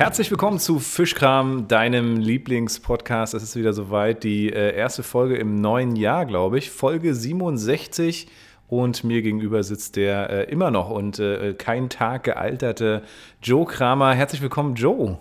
[0.00, 3.34] Herzlich willkommen zu Fischkram, deinem Lieblingspodcast.
[3.34, 8.26] Es ist wieder soweit, die äh, erste Folge im neuen Jahr, glaube ich, Folge 67.
[8.66, 13.02] Und mir gegenüber sitzt der äh, immer noch und äh, kein Tag gealterte
[13.42, 14.14] Joe Kramer.
[14.14, 15.18] Herzlich willkommen, Joe.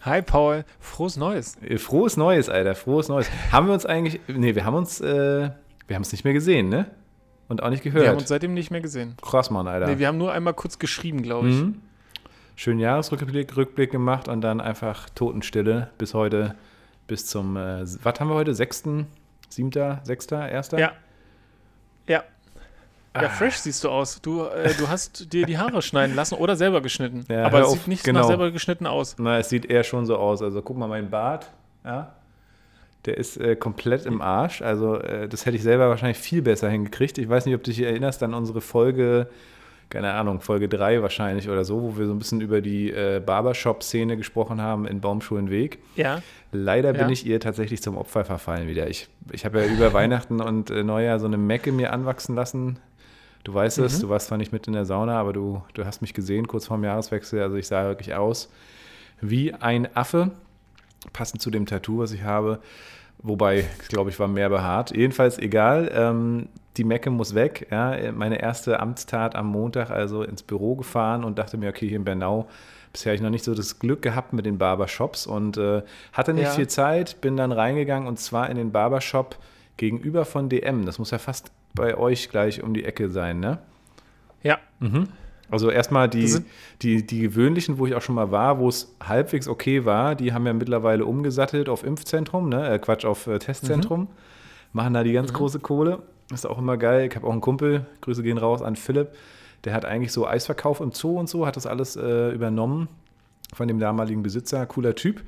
[0.00, 1.56] Hi Paul, frohes Neues.
[1.62, 3.30] Äh, frohes Neues, Alter, frohes Neues.
[3.52, 5.50] haben wir uns eigentlich, nee, wir haben uns, äh,
[5.86, 6.90] wir haben es nicht mehr gesehen, ne?
[7.46, 8.02] Und auch nicht gehört.
[8.02, 9.14] Wir haben uns seitdem nicht mehr gesehen.
[9.22, 9.86] Krass, Mann, Alter.
[9.86, 11.54] Nee, wir haben nur einmal kurz geschrieben, glaube ich.
[11.54, 11.82] Mhm.
[12.58, 16.54] Schönen Jahresrückblick Rückblick gemacht und dann einfach Totenstille bis heute,
[17.06, 18.54] bis zum, äh, was haben wir heute?
[18.54, 18.84] 6.,
[19.50, 20.70] 7., 6., 1.?
[20.72, 20.78] Ja.
[20.78, 20.92] Ja.
[22.08, 22.24] Ja,
[23.14, 23.28] ah.
[23.28, 24.20] fresh siehst du aus.
[24.22, 27.24] Du, äh, du hast dir die Haare schneiden lassen oder selber geschnitten.
[27.28, 28.20] Ja, Aber es sieht nicht genau.
[28.20, 29.16] nach selber geschnitten aus.
[29.18, 30.40] Na, es sieht eher schon so aus.
[30.40, 31.50] Also guck mal, mein Bart,
[31.84, 32.14] ja,
[33.04, 34.62] der ist äh, komplett im Arsch.
[34.62, 37.18] Also äh, das hätte ich selber wahrscheinlich viel besser hingekriegt.
[37.18, 39.28] Ich weiß nicht, ob du dich erinnerst an unsere Folge,
[39.88, 43.20] keine Ahnung, Folge 3 wahrscheinlich oder so, wo wir so ein bisschen über die äh,
[43.24, 45.78] Barbershop-Szene gesprochen haben in Baumschulenweg.
[45.94, 46.22] Ja.
[46.52, 47.02] Leider ja.
[47.02, 48.88] bin ich ihr tatsächlich zum Opfer verfallen wieder.
[48.88, 52.78] Ich, ich habe ja über Weihnachten und äh, Neujahr so eine Mecke mir anwachsen lassen.
[53.44, 53.84] Du weißt mhm.
[53.84, 56.48] es, du warst zwar nicht mit in der Sauna, aber du, du hast mich gesehen
[56.48, 57.40] kurz vorm Jahreswechsel.
[57.40, 58.50] Also ich sah wirklich aus
[59.20, 60.32] wie ein Affe,
[61.12, 62.60] passend zu dem Tattoo, was ich habe.
[63.18, 64.94] Wobei, glaube ich, war mehr behaart.
[64.94, 65.90] Jedenfalls egal.
[65.94, 67.68] Ähm, die Mecke muss weg.
[67.70, 67.96] Ja.
[68.12, 72.04] Meine erste Amtstat am Montag, also ins Büro gefahren und dachte mir, okay, hier in
[72.04, 72.48] Bernau
[72.96, 75.82] bisher habe ich noch nicht so das Glück gehabt mit den Barbershops und äh,
[76.14, 76.50] hatte nicht ja.
[76.52, 79.36] viel Zeit, bin dann reingegangen und zwar in den Barbershop
[79.76, 80.86] gegenüber von DM.
[80.86, 83.58] Das muss ja fast bei euch gleich um die Ecke sein, ne?
[84.42, 84.58] Ja.
[84.80, 85.08] Mhm.
[85.50, 86.42] Also erstmal die,
[86.82, 90.32] die, die gewöhnlichen, wo ich auch schon mal war, wo es halbwegs okay war, die
[90.32, 92.68] haben ja mittlerweile umgesattelt auf Impfzentrum, ne?
[92.68, 94.00] Äh, Quatsch, auf äh, Testzentrum.
[94.00, 94.08] Mhm.
[94.72, 95.36] Machen da die ganz mhm.
[95.36, 96.02] große Kohle.
[96.32, 97.06] Ist auch immer geil.
[97.08, 99.14] Ich habe auch einen Kumpel, Grüße gehen raus an Philipp,
[99.64, 102.88] der hat eigentlich so Eisverkauf im Zoo und so, hat das alles äh, übernommen
[103.54, 104.66] von dem damaligen Besitzer.
[104.66, 105.22] Cooler Typ.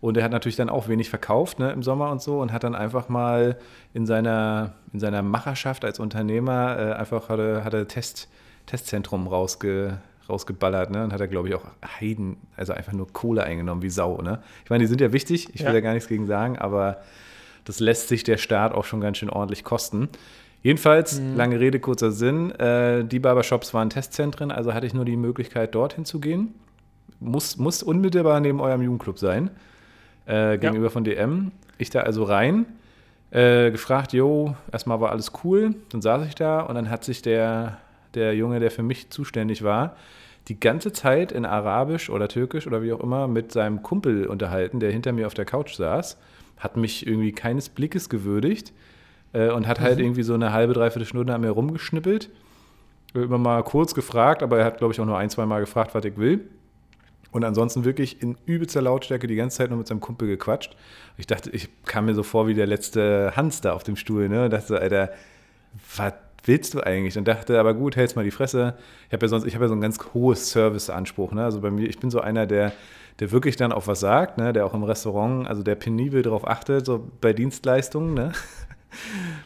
[0.00, 2.62] Und er hat natürlich dann auch wenig verkauft ne, im Sommer und so und hat
[2.62, 3.56] dann einfach mal
[3.94, 8.28] in seiner, in seiner Macherschaft als Unternehmer äh, einfach hat er, hat er Test,
[8.66, 9.98] Testzentrum rausge,
[10.28, 11.04] rausgeballert, ne?
[11.04, 11.64] Und hat er, glaube ich, auch
[12.00, 14.42] Heiden, also einfach nur Kohle eingenommen wie Sau, ne?
[14.64, 15.72] Ich meine, die sind ja wichtig, ich will ja.
[15.72, 16.98] da gar nichts gegen sagen, aber
[17.64, 20.08] das lässt sich der Staat auch schon ganz schön ordentlich kosten.
[20.64, 21.36] Jedenfalls, mhm.
[21.36, 25.76] lange Rede, kurzer Sinn, äh, die Barbershops waren Testzentren, also hatte ich nur die Möglichkeit,
[25.76, 26.54] dorthin zu gehen.
[27.20, 29.50] Muss, muss unmittelbar neben eurem Jugendclub sein,
[30.26, 30.90] äh, gegenüber ja.
[30.90, 31.52] von DM.
[31.78, 32.66] Ich da also rein,
[33.30, 37.22] äh, gefragt, jo, erstmal war alles cool, dann saß ich da und dann hat sich
[37.22, 37.78] der
[38.14, 39.96] der Junge, der für mich zuständig war,
[40.48, 44.80] die ganze Zeit in Arabisch oder Türkisch oder wie auch immer mit seinem Kumpel unterhalten,
[44.80, 46.18] der hinter mir auf der Couch saß,
[46.58, 48.72] hat mich irgendwie keines Blickes gewürdigt
[49.34, 50.04] äh, und hat halt mhm.
[50.04, 52.30] irgendwie so eine halbe, dreiviertel Stunde an mir rumgeschnippelt.
[53.12, 55.94] Immer mal kurz gefragt, aber er hat, glaube ich, auch nur ein, zwei Mal gefragt,
[55.94, 56.40] was ich will.
[57.30, 60.76] Und ansonsten wirklich in übelster Lautstärke die ganze Zeit nur mit seinem Kumpel gequatscht.
[61.16, 64.28] Ich dachte, ich kam mir so vor wie der letzte Hans da auf dem Stuhl,
[64.28, 64.44] ne?
[64.44, 65.10] Und dachte so, Alter,
[65.96, 66.14] was
[66.44, 67.16] willst du eigentlich?
[67.18, 68.74] Und dachte, aber gut, hältst mal die Fresse.
[69.08, 71.32] Ich habe ja sonst, ich habe ja so ein ganz hohes Serviceanspruch.
[71.32, 71.44] Ne?
[71.44, 72.72] Also bei mir, ich bin so einer, der,
[73.20, 74.52] der wirklich dann auch was sagt, ne?
[74.52, 78.14] der auch im Restaurant, also der penibel darauf achtet, so bei Dienstleistungen.
[78.14, 78.32] Ne?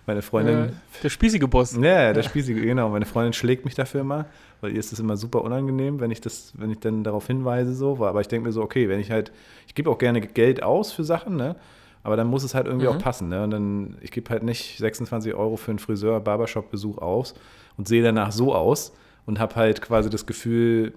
[0.07, 0.59] Meine Freundin.
[0.59, 0.69] Ja,
[1.03, 1.77] der spießige Boss.
[1.77, 2.89] Ja, der spießige, genau.
[2.89, 4.27] Meine Freundin schlägt mich dafür immer,
[4.61, 7.75] weil ihr ist das immer super unangenehm, wenn ich das, wenn ich dann darauf hinweise,
[7.75, 8.05] so.
[8.05, 9.33] Aber ich denke mir so, okay, wenn ich halt,
[9.67, 11.57] ich gebe auch gerne Geld aus für Sachen, ne?
[12.03, 12.95] Aber dann muss es halt irgendwie mhm.
[12.95, 13.29] auch passen.
[13.29, 13.43] Ne?
[13.45, 17.35] Und dann, ich gebe halt nicht 26 Euro für einen Friseur-Barbershop-Besuch aus
[17.77, 18.93] und sehe danach so aus
[19.27, 20.95] und habe halt quasi das Gefühl,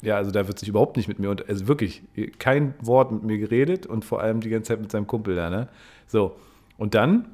[0.00, 2.02] ja, also da wird sich überhaupt nicht mit mir, und also wirklich
[2.38, 5.50] kein Wort mit mir geredet und vor allem die ganze Zeit mit seinem Kumpel da,
[5.50, 5.68] ne?
[6.06, 6.36] So.
[6.76, 7.26] Und dann,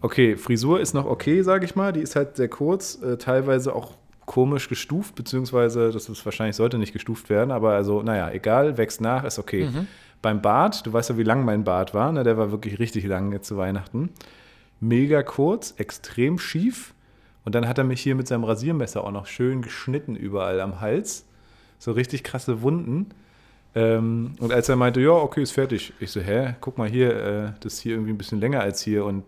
[0.00, 3.74] okay, Frisur ist noch okay, sage ich mal, die ist halt sehr kurz, äh, teilweise
[3.74, 3.96] auch
[4.26, 9.00] komisch gestuft, beziehungsweise das ist wahrscheinlich sollte nicht gestuft werden, aber also, naja, egal, wächst
[9.00, 9.64] nach, ist okay.
[9.66, 9.88] Mhm.
[10.22, 12.22] Beim Bart, du weißt ja, wie lang mein Bart war, ne?
[12.22, 14.10] der war wirklich richtig lang jetzt zu Weihnachten.
[14.78, 16.94] Mega kurz, extrem schief.
[17.44, 20.80] Und dann hat er mich hier mit seinem Rasiermesser auch noch schön geschnitten überall am
[20.80, 21.26] Hals.
[21.78, 23.06] So richtig krasse Wunden.
[23.74, 25.92] Ähm, und als er meinte, ja, okay, ist fertig.
[26.00, 28.82] Ich so, hä, guck mal hier, äh, das ist hier irgendwie ein bisschen länger als
[28.82, 29.04] hier.
[29.04, 29.24] Und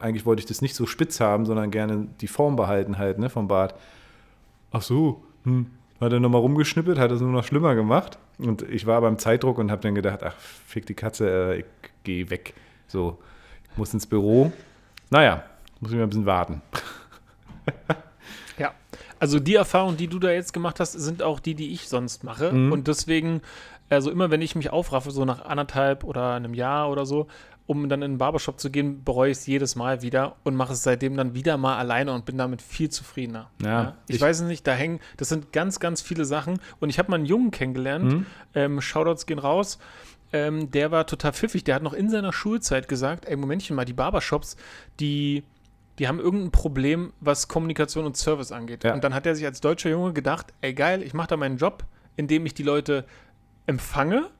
[0.00, 3.30] eigentlich wollte ich das nicht so spitz haben, sondern gerne die Form behalten halt, ne,
[3.30, 3.74] vom Bart.
[4.70, 5.66] Ach so, hm,
[6.00, 8.18] hat er nochmal rumgeschnippelt, hat es nur noch schlimmer gemacht.
[8.38, 11.64] Und ich war beim Zeitdruck und habe dann gedacht, ach, fick die Katze, äh, ich
[12.04, 12.54] gehe weg.
[12.86, 13.18] So,
[13.70, 14.52] ich muss ins Büro.
[15.10, 15.42] Naja,
[15.80, 16.62] muss ich mal ein bisschen warten.
[18.58, 18.72] ja,
[19.18, 22.22] also die Erfahrungen, die du da jetzt gemacht hast, sind auch die, die ich sonst
[22.22, 22.52] mache.
[22.52, 22.72] Mhm.
[22.72, 23.40] Und deswegen,
[23.88, 27.26] also immer wenn ich mich aufraffe, so nach anderthalb oder einem Jahr oder so,
[27.68, 30.72] um dann in den Barbershop zu gehen, bereue ich es jedes Mal wieder und mache
[30.72, 33.50] es seitdem dann wieder mal alleine und bin damit viel zufriedener.
[33.62, 33.96] Ja, ja.
[34.08, 36.60] Ich, ich, weiß es nicht, da hängen, das sind ganz, ganz viele Sachen.
[36.80, 38.26] Und ich habe mal einen Jungen kennengelernt, mhm.
[38.54, 39.78] ähm, Shoutouts gehen raus.
[40.32, 43.84] Ähm, der war total pfiffig, der hat noch in seiner Schulzeit gesagt, ey, Momentchen mal,
[43.84, 44.56] die Barbershops,
[44.98, 45.44] die
[45.98, 48.84] die haben irgendein Problem, was Kommunikation und Service angeht.
[48.84, 48.94] Ja.
[48.94, 51.56] Und dann hat er sich als deutscher Junge gedacht, ey geil, ich mache da meinen
[51.56, 53.04] Job, indem ich die Leute
[53.66, 54.30] empfange,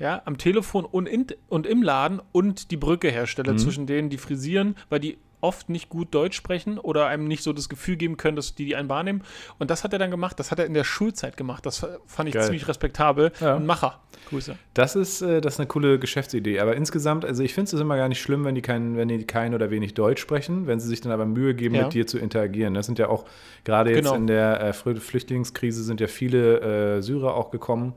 [0.00, 3.58] ja, am Telefon und, in, und im Laden und die Brücke herstelle mhm.
[3.58, 7.52] zwischen denen, die frisieren, weil die oft nicht gut Deutsch sprechen oder einem nicht so
[7.52, 9.22] das Gefühl geben können, dass die, die einen wahrnehmen.
[9.58, 10.38] Und das hat er dann gemacht.
[10.38, 11.64] Das hat er in der Schulzeit gemacht.
[11.64, 12.44] Das fand ich Geil.
[12.44, 13.32] ziemlich respektabel.
[13.40, 13.56] Ja.
[13.56, 14.00] Ein Macher.
[14.28, 14.56] Grüße.
[14.74, 16.60] Das ist, äh, das ist eine coole Geschäftsidee.
[16.60, 19.24] Aber insgesamt, also ich finde es immer gar nicht schlimm, wenn die, kein, wenn die
[19.24, 21.84] kein oder wenig Deutsch sprechen, wenn sie sich dann aber Mühe geben, ja.
[21.84, 22.74] mit dir zu interagieren.
[22.74, 23.24] Das sind ja auch,
[23.64, 24.16] gerade jetzt genau.
[24.16, 27.94] in der äh, Flüchtlingskrise sind ja viele äh, Syrer auch gekommen,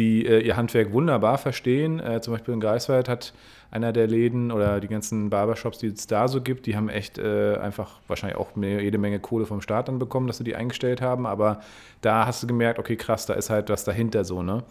[0.00, 2.00] die äh, ihr Handwerk wunderbar verstehen.
[2.00, 3.34] Äh, zum Beispiel in Greifswald hat
[3.70, 7.18] einer der Läden oder die ganzen Barbershops, die es da so gibt, die haben echt
[7.18, 10.56] äh, einfach wahrscheinlich auch mehr, jede Menge Kohle vom Staat dann bekommen, dass sie die
[10.56, 11.26] eingestellt haben.
[11.26, 11.60] Aber
[12.00, 14.64] da hast du gemerkt, okay, krass, da ist halt was dahinter so, ne?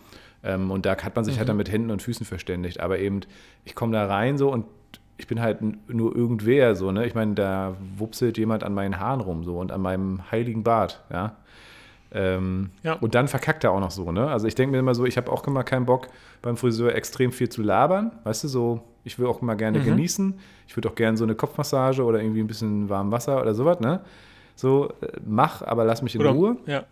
[0.43, 1.37] Ähm, und da hat man sich halt mhm.
[1.37, 2.79] halt dann mit Händen und Füßen verständigt.
[2.79, 3.21] Aber eben,
[3.65, 4.65] ich komme da rein so und
[5.17, 7.05] ich bin halt nur irgendwer so, ne?
[7.05, 11.03] Ich meine, da wupselt jemand an meinen Haaren rum so und an meinem heiligen Bart,
[11.11, 11.35] ja.
[12.11, 12.93] Ähm, ja.
[12.93, 14.29] Und dann verkackt er auch noch so, ne?
[14.29, 16.07] Also ich denke mir immer so, ich habe auch immer keinen Bock
[16.41, 19.85] beim Friseur extrem viel zu labern, weißt du, so, ich will auch immer gerne mhm.
[19.85, 23.53] genießen, ich würde auch gerne so eine Kopfmassage oder irgendwie ein bisschen warm Wasser oder
[23.53, 24.01] sowas, ne?
[24.55, 26.57] So, äh, mach, aber lass mich in oder, Ruhe.
[26.65, 26.83] Ja.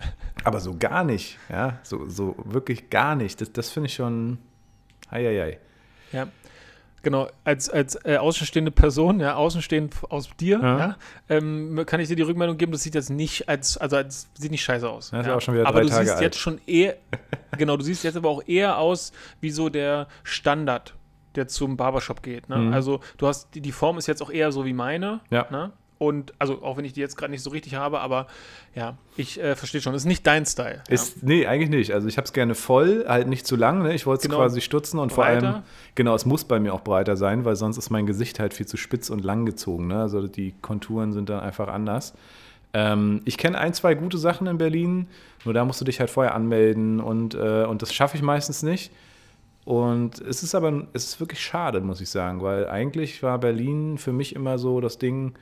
[0.44, 3.42] Aber so gar nicht, ja, so, so wirklich gar nicht.
[3.42, 4.38] Das, das finde ich schon,
[5.10, 5.58] hei.
[6.14, 6.28] Ja,
[7.08, 10.78] Genau, als, als äh, außenstehende Person, ja, außenstehend aus dir, ja.
[10.78, 10.98] ja
[11.30, 14.52] ähm, kann ich dir die Rückmeldung geben, das sieht jetzt nicht als, also als, sieht
[14.52, 15.12] nicht scheiße aus.
[15.12, 16.22] Das ist auch schon wieder aber drei du Tage siehst alt.
[16.22, 16.98] jetzt schon eher,
[17.58, 20.96] genau, du siehst jetzt aber auch eher aus wie so der Standard,
[21.36, 22.50] der zum Barbershop geht.
[22.50, 22.58] Ne?
[22.58, 22.74] Mhm.
[22.74, 25.22] Also du hast, die, die Form ist jetzt auch eher so wie meine.
[25.30, 25.48] Ja.
[25.50, 25.72] Ne?
[26.00, 28.28] Und also auch wenn ich die jetzt gerade nicht so richtig habe, aber
[28.76, 29.96] ja, ich äh, verstehe schon.
[29.96, 30.84] Ist nicht dein Style.
[30.90, 31.22] Ist, ja.
[31.24, 31.94] Nee, eigentlich nicht.
[31.94, 33.82] Also ich habe es gerne voll, halt nicht zu lang.
[33.82, 33.96] Ne?
[33.96, 34.38] Ich wollte es genau.
[34.38, 35.40] quasi stutzen und breiter.
[35.40, 35.64] vor allem,
[35.96, 38.68] genau, es muss bei mir auch breiter sein, weil sonst ist mein Gesicht halt viel
[38.68, 39.88] zu spitz und lang gezogen.
[39.88, 40.00] Ne?
[40.00, 42.14] Also die Konturen sind dann einfach anders.
[42.74, 45.08] Ähm, ich kenne ein, zwei gute Sachen in Berlin,
[45.46, 48.62] nur da musst du dich halt vorher anmelden und, äh, und das schaffe ich meistens
[48.62, 48.92] nicht.
[49.66, 53.98] Und es ist aber, es ist wirklich schade, muss ich sagen, weil eigentlich war Berlin
[53.98, 55.34] für mich immer so das Ding,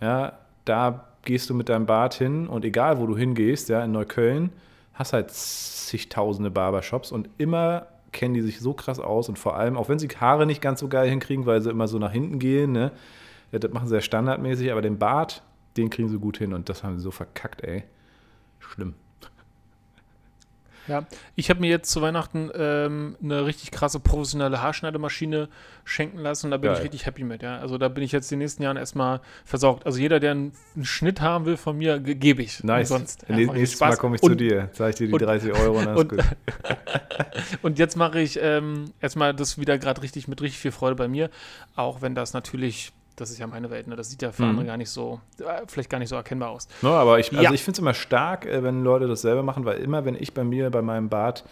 [0.00, 0.32] ja,
[0.64, 4.50] da gehst du mit deinem Bart hin und egal, wo du hingehst, ja, in Neukölln,
[4.92, 9.76] hast halt zigtausende Barbershops und immer kennen die sich so krass aus und vor allem,
[9.76, 12.38] auch wenn sie Haare nicht ganz so geil hinkriegen, weil sie immer so nach hinten
[12.38, 12.92] gehen, ne,
[13.50, 15.42] das machen sie ja standardmäßig, aber den Bart,
[15.76, 17.84] den kriegen sie gut hin und das haben sie so verkackt, ey.
[18.60, 18.94] Schlimm.
[20.88, 25.48] Ja, ich habe mir jetzt zu Weihnachten ähm, eine richtig krasse professionelle Haarschneidemaschine
[25.84, 26.78] schenken lassen und da bin Geil.
[26.78, 27.42] ich richtig happy mit.
[27.42, 27.58] Ja?
[27.58, 29.86] Also da bin ich jetzt die nächsten Jahren erstmal versorgt.
[29.86, 32.62] Also jeder, der einen, einen Schnitt haben will von mir, gebe ich.
[32.62, 32.88] Nice.
[32.88, 35.52] sonst, ja, Nächstes Mal komme ich und, zu dir, zeige ich dir die und, 30
[35.52, 36.24] Euro und, und,
[37.62, 41.08] und jetzt mache ich ähm, erstmal das wieder gerade richtig mit richtig viel Freude bei
[41.08, 41.30] mir,
[41.76, 43.96] auch wenn das natürlich das ist ja meine Welt, ne?
[43.96, 44.50] Das sieht ja für mhm.
[44.50, 46.68] andere gar nicht so, äh, vielleicht gar nicht so erkennbar aus.
[46.82, 47.52] No, aber ich, also ja.
[47.52, 50.34] ich finde es immer stark, äh, wenn Leute das selber machen, weil immer, wenn ich
[50.34, 51.44] bei mir, bei meinem Bart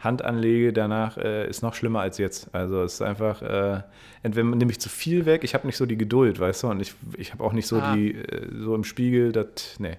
[0.00, 2.54] Hand anlege, danach äh, ist noch schlimmer als jetzt.
[2.54, 3.82] Also es ist einfach, äh,
[4.22, 6.80] entweder nehme ich zu viel weg, ich habe nicht so die Geduld, weißt du, und
[6.80, 7.94] ich, ich habe auch nicht so ah.
[7.94, 9.46] die, äh, so im Spiegel, das,
[9.78, 9.96] nee.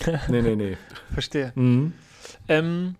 [0.28, 0.76] nee, nee, nee.
[1.12, 1.52] Verstehe.
[1.54, 1.94] Mhm.
[2.46, 2.96] Ähm,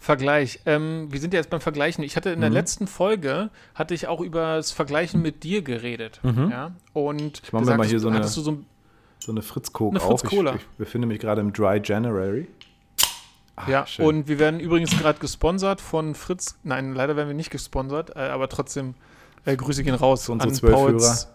[0.00, 0.60] Vergleich.
[0.64, 2.02] Ähm, wir sind ja jetzt beim Vergleichen.
[2.02, 2.56] Ich hatte in der mhm.
[2.56, 6.20] letzten Folge, hatte ich auch über das Vergleichen mit dir geredet.
[6.22, 6.50] Mhm.
[6.50, 6.72] Ja?
[6.94, 10.20] Und ich mache mir mal hier so eine, so, so, eine Fritz Coke auf.
[10.20, 10.54] Fritz -Cola.
[10.56, 12.48] Ich, ich befinde mich gerade im Dry January.
[13.56, 14.06] Ach, ja, schön.
[14.06, 16.58] und wir werden übrigens gerade gesponsert von Fritz.
[16.62, 18.94] Nein, leider werden wir nicht gesponsert, äh, aber trotzdem
[19.44, 21.28] äh, Grüße gehen raus für unsere zwölf Pauls,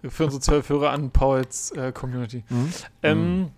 [0.00, 0.10] Hörer.
[0.12, 2.44] Für unsere zwölf Hörer an Pauls äh, Community.
[2.48, 2.72] Mhm.
[3.02, 3.50] Ähm, mhm.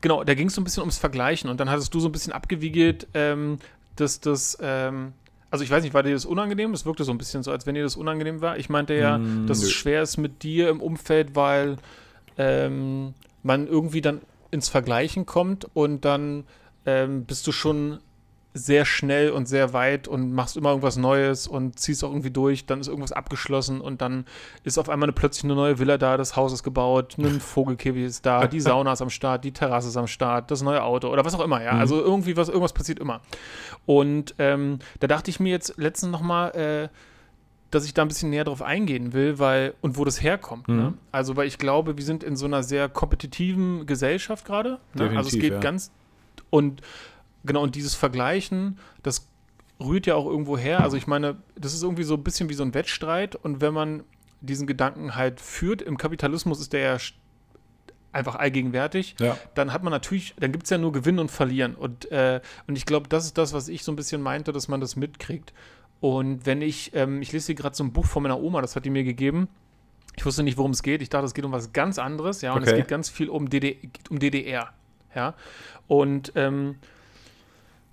[0.00, 2.12] Genau, da ging es so ein bisschen ums Vergleichen und dann hattest du so ein
[2.12, 3.58] bisschen abgewiegelt, ähm,
[3.96, 5.12] dass das, ähm,
[5.50, 6.72] also ich weiß nicht, war dir das unangenehm?
[6.72, 8.58] Das wirkte so ein bisschen so, als wenn dir das unangenehm war.
[8.58, 9.66] Ich meinte ja, mm, dass nö.
[9.66, 11.76] es schwer ist mit dir im Umfeld, weil
[12.38, 14.20] ähm, man irgendwie dann
[14.50, 16.44] ins Vergleichen kommt und dann
[16.86, 18.00] ähm, bist du schon
[18.52, 22.66] sehr schnell und sehr weit und machst immer irgendwas Neues und ziehst auch irgendwie durch,
[22.66, 24.24] dann ist irgendwas abgeschlossen und dann
[24.64, 28.04] ist auf einmal eine, plötzlich eine neue Villa da, das Haus ist gebaut, ein Vogelkäfig
[28.04, 31.08] ist da, die Sauna ist am Start, die Terrasse ist am Start, das neue Auto
[31.08, 31.74] oder was auch immer, ja.
[31.74, 31.80] Mhm.
[31.80, 33.20] Also irgendwie was, irgendwas passiert immer.
[33.86, 36.88] Und ähm, da dachte ich mir jetzt letztens nochmal, äh,
[37.70, 40.66] dass ich da ein bisschen näher drauf eingehen will, weil, und wo das herkommt.
[40.66, 40.74] Ne?
[40.74, 40.80] Mhm.
[40.80, 40.94] Ne?
[41.12, 44.80] Also, weil ich glaube, wir sind in so einer sehr kompetitiven Gesellschaft gerade.
[44.94, 45.12] Ne?
[45.16, 45.60] Also es geht ja.
[45.60, 45.92] ganz
[46.50, 46.82] und
[47.44, 49.28] Genau, und dieses Vergleichen, das
[49.80, 50.80] rührt ja auch irgendwo her.
[50.80, 53.72] Also ich meine, das ist irgendwie so ein bisschen wie so ein Wettstreit und wenn
[53.72, 54.04] man
[54.40, 56.98] diesen Gedanken halt führt, im Kapitalismus ist der ja
[58.12, 59.36] einfach allgegenwärtig, ja.
[59.54, 61.74] dann hat man natürlich, dann gibt es ja nur Gewinnen und Verlieren.
[61.74, 64.68] Und, äh, und ich glaube, das ist das, was ich so ein bisschen meinte, dass
[64.68, 65.52] man das mitkriegt.
[66.00, 68.74] Und wenn ich, ähm, ich lese hier gerade so ein Buch von meiner Oma, das
[68.74, 69.48] hat die mir gegeben.
[70.16, 71.02] Ich wusste nicht, worum es geht.
[71.02, 72.70] Ich dachte, es geht um was ganz anderes, ja, und okay.
[72.70, 74.72] es geht ganz viel um, DD, um DDR,
[75.14, 75.34] ja.
[75.86, 76.76] Und ähm,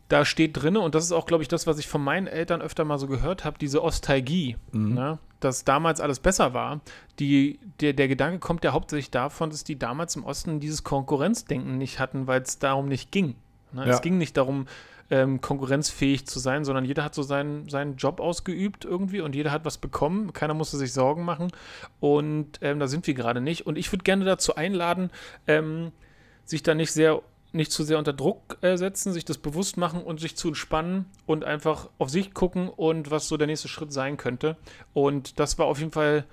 [0.08, 2.62] da steht drin, und das ist auch, glaube ich, das, was ich von meinen Eltern
[2.62, 4.94] öfter mal so gehört habe, diese Ostalgie, mhm.
[4.94, 5.20] ne?
[5.40, 6.82] dass damals alles besser war.
[7.20, 11.78] Die, der, der Gedanke kommt ja hauptsächlich davon, dass die damals im Osten dieses Konkurrenzdenken
[11.78, 13.36] nicht hatten, weil es darum nicht ging.
[13.74, 13.86] Ne?
[13.86, 13.94] Ja.
[13.94, 14.68] Es ging nicht darum,
[15.10, 19.52] ähm, konkurrenzfähig zu sein, sondern jeder hat so seinen, seinen Job ausgeübt irgendwie und jeder
[19.52, 20.34] hat was bekommen.
[20.34, 21.52] Keiner musste sich Sorgen machen.
[22.00, 23.66] Und ähm, da sind wir gerade nicht.
[23.66, 25.12] Und ich würde gerne dazu einladen,
[25.48, 25.92] ähm,
[26.44, 30.02] sich da nicht sehr nicht zu sehr unter Druck äh, setzen, sich das bewusst machen
[30.04, 33.94] und sich zu entspannen und einfach auf sich gucken und was so der nächste Schritt
[33.94, 34.58] sein könnte.
[34.94, 36.26] Und das war auf jeden Fall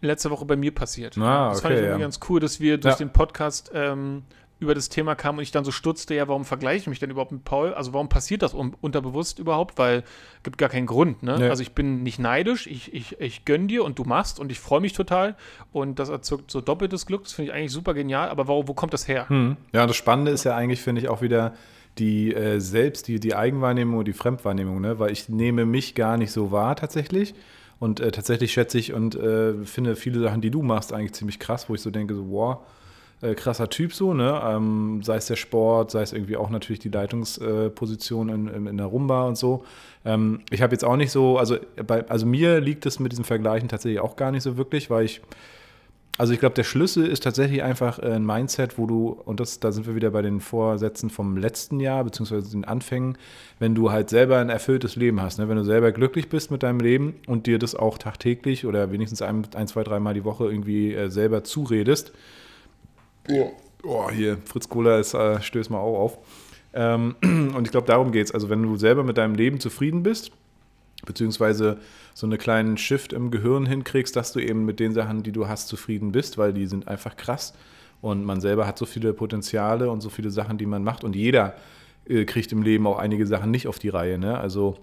[0.00, 1.18] letzte Woche bei mir passiert.
[1.18, 2.06] Ah, das okay, fand ich irgendwie ja.
[2.06, 2.98] ganz cool, dass wir durch ja.
[2.98, 4.22] den Podcast ähm,
[4.60, 7.10] über das Thema kam und ich dann so stutzte, ja, warum vergleiche ich mich denn
[7.10, 7.74] überhaupt mit Paul?
[7.74, 9.78] Also warum passiert das un unterbewusst überhaupt?
[9.78, 10.04] Weil
[10.36, 11.38] es gibt gar keinen Grund, ne?
[11.40, 11.48] Ja.
[11.48, 14.60] Also ich bin nicht neidisch, ich, ich, ich gönne dir und du machst und ich
[14.60, 15.34] freue mich total
[15.72, 18.74] und das erzeugt so doppeltes Glück, das finde ich eigentlich super genial, aber wo, wo
[18.74, 19.28] kommt das her?
[19.28, 19.56] Hm.
[19.72, 21.54] Ja, das Spannende ist ja eigentlich, finde ich, auch wieder
[21.98, 24.98] die äh, Selbst-, die, die Eigenwahrnehmung und die Fremdwahrnehmung, ne?
[24.98, 27.34] Weil ich nehme mich gar nicht so wahr tatsächlich.
[27.78, 31.38] Und äh, tatsächlich schätze ich und äh, finde viele Sachen, die du machst, eigentlich ziemlich
[31.38, 32.58] krass, wo ich so denke, so, wow,
[33.22, 34.40] äh, krasser Typ so, ne?
[34.44, 38.76] Ähm, sei es der Sport, sei es irgendwie auch natürlich die Leitungsposition in, in, in,
[38.76, 39.64] der Rumba und so.
[40.04, 43.24] Ähm, ich habe jetzt auch nicht so, also, bei, also mir liegt es mit diesen
[43.24, 45.20] Vergleichen tatsächlich auch gar nicht so wirklich, weil ich,
[46.16, 49.60] also ich glaube, der Schlüssel ist tatsächlich einfach äh, ein Mindset, wo du, und das,
[49.60, 53.18] da sind wir wieder bei den Vorsätzen vom letzten Jahr, beziehungsweise den Anfängen,
[53.58, 55.48] wenn du halt selber ein erfülltes Leben hast, ne?
[55.50, 59.20] wenn du selber glücklich bist mit deinem Leben und dir das auch tagtäglich oder wenigstens
[59.20, 62.12] ein, ein zwei, dreimal die Woche irgendwie äh, selber zuredest,
[63.28, 63.46] ja.
[63.82, 66.18] Oh, hier, Fritz Kohler ist, äh, stößt mal auch auf.
[66.72, 68.32] Ähm, und ich glaube, darum geht es.
[68.32, 70.32] Also, wenn du selber mit deinem Leben zufrieden bist,
[71.04, 71.78] beziehungsweise
[72.14, 75.48] so einen kleinen Shift im Gehirn hinkriegst, dass du eben mit den Sachen, die du
[75.48, 77.54] hast, zufrieden bist, weil die sind einfach krass.
[78.02, 81.04] Und man selber hat so viele Potenziale und so viele Sachen, die man macht.
[81.04, 81.54] Und jeder
[82.06, 84.18] äh, kriegt im Leben auch einige Sachen nicht auf die Reihe.
[84.18, 84.38] Ne?
[84.38, 84.76] Also,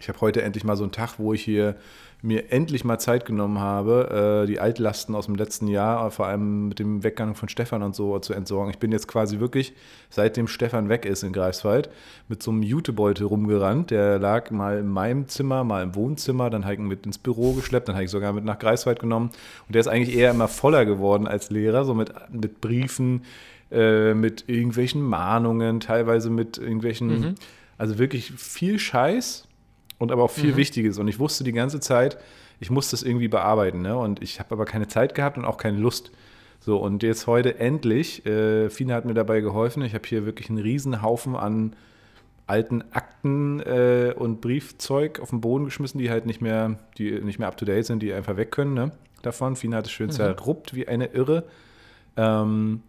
[0.00, 1.76] ich habe heute endlich mal so einen Tag, wo ich hier
[2.24, 6.68] mir endlich mal Zeit genommen habe, äh, die Altlasten aus dem letzten Jahr, vor allem
[6.68, 8.70] mit dem Weggang von Stefan und so zu entsorgen.
[8.70, 9.74] Ich bin jetzt quasi wirklich,
[10.08, 11.90] seitdem Stefan weg ist in Greifswald,
[12.28, 13.90] mit so einem Jutebeutel rumgerannt.
[13.90, 17.18] Der lag mal in meinem Zimmer, mal im Wohnzimmer, dann habe ich ihn mit ins
[17.18, 19.30] Büro geschleppt, dann habe ich sogar mit nach Greifswald genommen.
[19.66, 23.22] Und der ist eigentlich eher immer voller geworden als Lehrer, so mit, mit Briefen,
[23.70, 27.34] äh, mit irgendwelchen Mahnungen, teilweise mit irgendwelchen, mhm.
[27.76, 29.46] also wirklich viel Scheiß
[29.98, 30.56] und aber auch viel mhm.
[30.56, 30.98] Wichtiges.
[30.98, 32.18] Und ich wusste die ganze Zeit,
[32.60, 33.82] ich muss das irgendwie bearbeiten.
[33.82, 33.96] Ne?
[33.96, 36.10] Und ich habe aber keine Zeit gehabt und auch keine Lust.
[36.60, 39.82] So, und jetzt heute endlich, äh, Fina hat mir dabei geholfen.
[39.82, 41.76] Ich habe hier wirklich einen riesen Haufen an
[42.46, 47.38] alten Akten äh, und Briefzeug auf den Boden geschmissen, die halt nicht mehr, die nicht
[47.38, 48.92] mehr up to date sind, die einfach weg können, ne?
[49.22, 49.56] Davon.
[49.56, 50.12] Fina hat es schön mhm.
[50.12, 51.44] zerruppt wie eine Irre.
[52.16, 52.82] Ähm,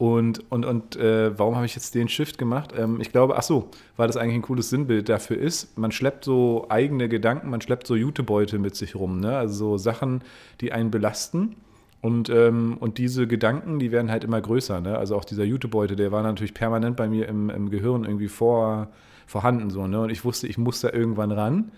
[0.00, 2.72] und, und, und äh, warum habe ich jetzt den Shift gemacht?
[2.74, 5.76] Ähm, ich glaube, ach so, weil das eigentlich ein cooles Sinnbild dafür ist.
[5.76, 9.20] Man schleppt so eigene Gedanken, man schleppt so Jutebeutel mit sich rum.
[9.20, 9.36] Ne?
[9.36, 10.22] Also so Sachen,
[10.62, 11.56] die einen belasten.
[12.00, 14.80] Und, ähm, und diese Gedanken, die werden halt immer größer.
[14.80, 14.96] Ne?
[14.96, 18.88] Also auch dieser Jutebeutel, der war natürlich permanent bei mir im, im Gehirn irgendwie vor,
[19.26, 19.68] vorhanden.
[19.68, 20.00] So, ne?
[20.00, 21.72] Und ich wusste, ich muss da irgendwann ran.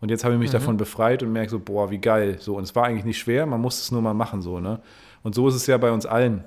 [0.00, 0.54] Und jetzt habe ich mich mhm.
[0.54, 2.38] davon befreit und merke so, boah, wie geil.
[2.40, 4.42] So, und es war eigentlich nicht schwer, man muss es nur mal machen.
[4.42, 4.80] So, ne?
[5.22, 6.42] Und so ist es ja bei uns allen.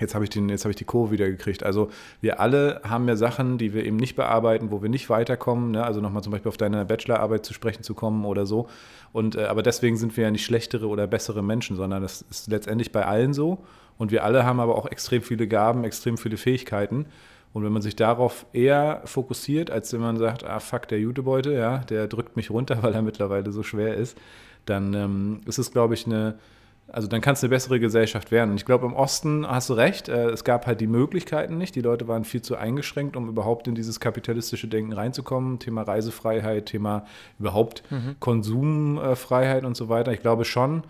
[0.00, 1.62] Jetzt habe ich, den, jetzt hab ich die Kurve wieder gekriegt.
[1.62, 1.90] Also
[2.20, 5.72] wir alle haben ja Sachen, die wir eben nicht bearbeiten, wo wir nicht weiterkommen.
[5.72, 5.84] Ne?
[5.84, 8.68] Also nochmal zum Beispiel auf deine Bachelorarbeit zu sprechen zu kommen oder so.
[9.12, 12.48] Und, äh, aber deswegen sind wir ja nicht schlechtere oder bessere Menschen, sondern das ist
[12.48, 13.58] letztendlich bei allen so.
[13.98, 17.06] Und wir alle haben aber auch extrem viele Gaben, extrem viele Fähigkeiten.
[17.52, 21.52] Und wenn man sich darauf eher fokussiert, als wenn man sagt, ah fuck, der Jutebeutel,
[21.54, 24.16] ja, der drückt mich runter, weil er mittlerweile so schwer ist,
[24.66, 26.38] dann ähm, ist es, glaube ich, eine
[26.92, 28.50] also dann kann es eine bessere Gesellschaft werden.
[28.50, 31.74] Und ich glaube, im Osten hast du recht, äh, es gab halt die Möglichkeiten nicht.
[31.74, 35.58] Die Leute waren viel zu eingeschränkt, um überhaupt in dieses kapitalistische Denken reinzukommen.
[35.58, 37.04] Thema Reisefreiheit, Thema
[37.38, 38.16] überhaupt mhm.
[38.18, 40.12] Konsumfreiheit und so weiter.
[40.12, 40.82] Ich glaube schon,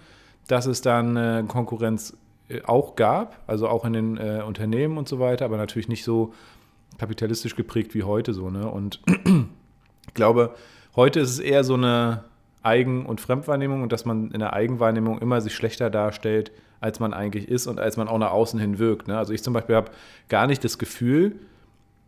[0.49, 2.17] dass es dann äh, Konkurrenz
[2.49, 6.33] äh, auch gab, also auch in den Unternehmen und so weiter, aber natürlich nicht so
[6.99, 8.51] kapitalistisch geprägt wie heute so.
[8.51, 8.69] Ne?
[8.69, 9.01] Und
[10.07, 10.55] ich glaube,
[10.97, 12.25] heute ist es eher so eine
[12.63, 17.15] Eigen- und Fremdwahrnehmung und dass man in der Eigenwahrnehmung immer sich schlechter darstellt, als man
[17.15, 19.09] eigentlich ist und als man auch nach außen hin wirkt.
[19.09, 19.17] Ne?
[19.17, 19.91] Also ich zum Beispiel habe
[20.29, 21.37] gar nicht das Gefühl,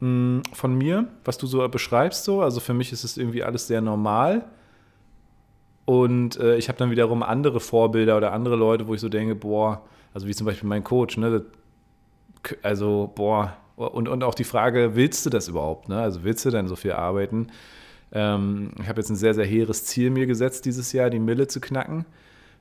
[0.00, 2.24] mh, mm, von mir, was du so beschreibst.
[2.24, 2.42] So.
[2.42, 4.44] Also für mich ist es irgendwie alles sehr normal.
[5.84, 9.34] Und äh, ich habe dann wiederum andere Vorbilder oder andere Leute, wo ich so denke,
[9.34, 9.82] boah,
[10.14, 11.44] also wie zum Beispiel mein Coach, ne?
[12.62, 15.88] Also, boah, und, und auch die Frage, willst du das überhaupt?
[15.88, 16.00] Ne?
[16.00, 17.48] Also willst du denn so viel arbeiten?
[18.12, 21.46] Ähm, ich habe jetzt ein sehr, sehr hehres Ziel mir gesetzt, dieses Jahr die Mille
[21.46, 22.04] zu knacken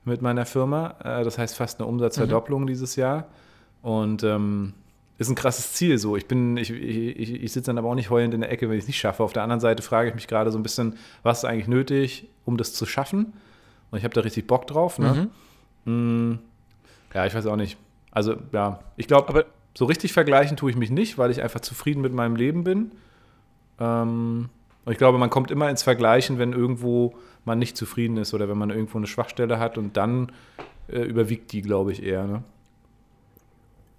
[0.05, 0.95] mit meiner Firma.
[1.03, 2.67] Äh, das heißt fast eine Umsatzverdopplung mhm.
[2.67, 3.27] dieses Jahr.
[3.81, 4.73] Und ähm,
[5.17, 6.15] ist ein krasses Ziel so.
[6.15, 8.77] Ich bin, ich, ich, ich sitze dann aber auch nicht heulend in der Ecke, wenn
[8.77, 9.23] ich es nicht schaffe.
[9.23, 12.27] Auf der anderen Seite frage ich mich gerade so ein bisschen, was ist eigentlich nötig,
[12.45, 13.33] um das zu schaffen?
[13.91, 14.97] Und ich habe da richtig Bock drauf.
[14.97, 15.29] Ne?
[15.85, 16.31] Mhm.
[16.31, 16.39] Mm,
[17.13, 17.77] ja, ich weiß auch nicht.
[18.11, 19.45] Also, ja, ich glaube,
[19.77, 22.91] so richtig vergleichen tue ich mich nicht, weil ich einfach zufrieden mit meinem Leben bin.
[23.79, 24.49] Ähm,
[24.85, 28.49] und ich glaube, man kommt immer ins Vergleichen, wenn irgendwo man nicht zufrieden ist oder
[28.49, 30.31] wenn man irgendwo eine Schwachstelle hat und dann
[30.87, 32.25] äh, überwiegt die, glaube ich, eher.
[32.25, 32.43] Ne?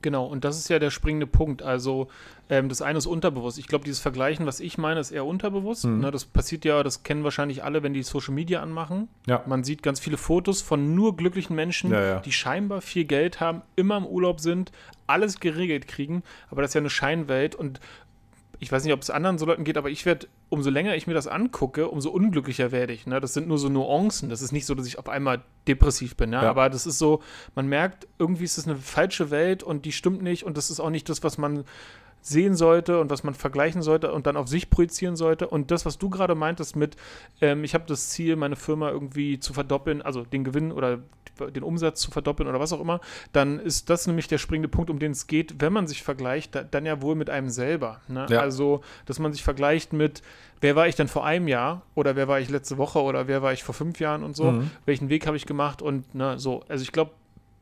[0.03, 1.62] Genau, und das ist ja der springende Punkt.
[1.62, 2.09] Also
[2.51, 3.59] ähm, das eine ist unterbewusst.
[3.59, 5.85] Ich glaube, dieses Vergleichen, was ich meine, ist eher unterbewusst.
[5.85, 6.01] Mhm.
[6.01, 9.09] Ne, das passiert ja, das kennen wahrscheinlich alle, wenn die Social Media anmachen.
[9.27, 9.43] Ja.
[9.47, 12.21] Man sieht ganz viele Fotos von nur glücklichen Menschen, ja, ja.
[12.21, 14.73] die scheinbar viel Geld haben, immer im Urlaub sind,
[15.07, 16.25] alles geregelt kriegen.
[16.51, 17.81] Aber das ist ja eine Scheinwelt und
[18.62, 21.09] ich weiß nicht, ob es anderen so Leuten geht, aber ich werde, umso länger ich
[21.09, 23.09] mir das angucke, umso unglücklicher werde ich.
[23.09, 23.19] Ne?
[23.19, 24.28] Das sind nur so Nuancen.
[24.28, 26.33] Das ist nicht so, dass ich auf einmal depressiv bin.
[26.33, 26.45] Ja?
[26.45, 26.50] ja?
[26.50, 27.25] Aber das ist so,
[27.57, 30.78] man merkt, irgendwie ist es eine falsche Welt und die stimmt nicht und das ist
[30.78, 31.64] auch nicht das, was man
[32.23, 35.49] sehen sollte und was man vergleichen sollte und dann auf sich projizieren sollte.
[35.49, 36.97] Und das, was du gerade meintest mit,
[37.41, 41.00] ähm, ich habe das Ziel, meine Firma irgendwie zu verdoppeln, also den Gewinn oder
[41.55, 43.00] den Umsatz zu verdoppeln oder was auch immer,
[43.33, 46.55] dann ist das nämlich der springende Punkt, um den es geht, wenn man sich vergleicht,
[46.55, 48.00] da, dann ja wohl mit einem selber.
[48.07, 48.26] Ne?
[48.29, 48.41] Ja.
[48.41, 50.23] Also, dass man sich vergleicht mit,
[50.61, 53.43] wer war ich denn vor einem Jahr oder wer war ich letzte Woche oder wer
[53.43, 54.71] war ich vor fünf Jahren und so, mhm.
[54.85, 56.62] welchen Weg habe ich gemacht und ne, so.
[56.69, 57.12] Also ich glaube,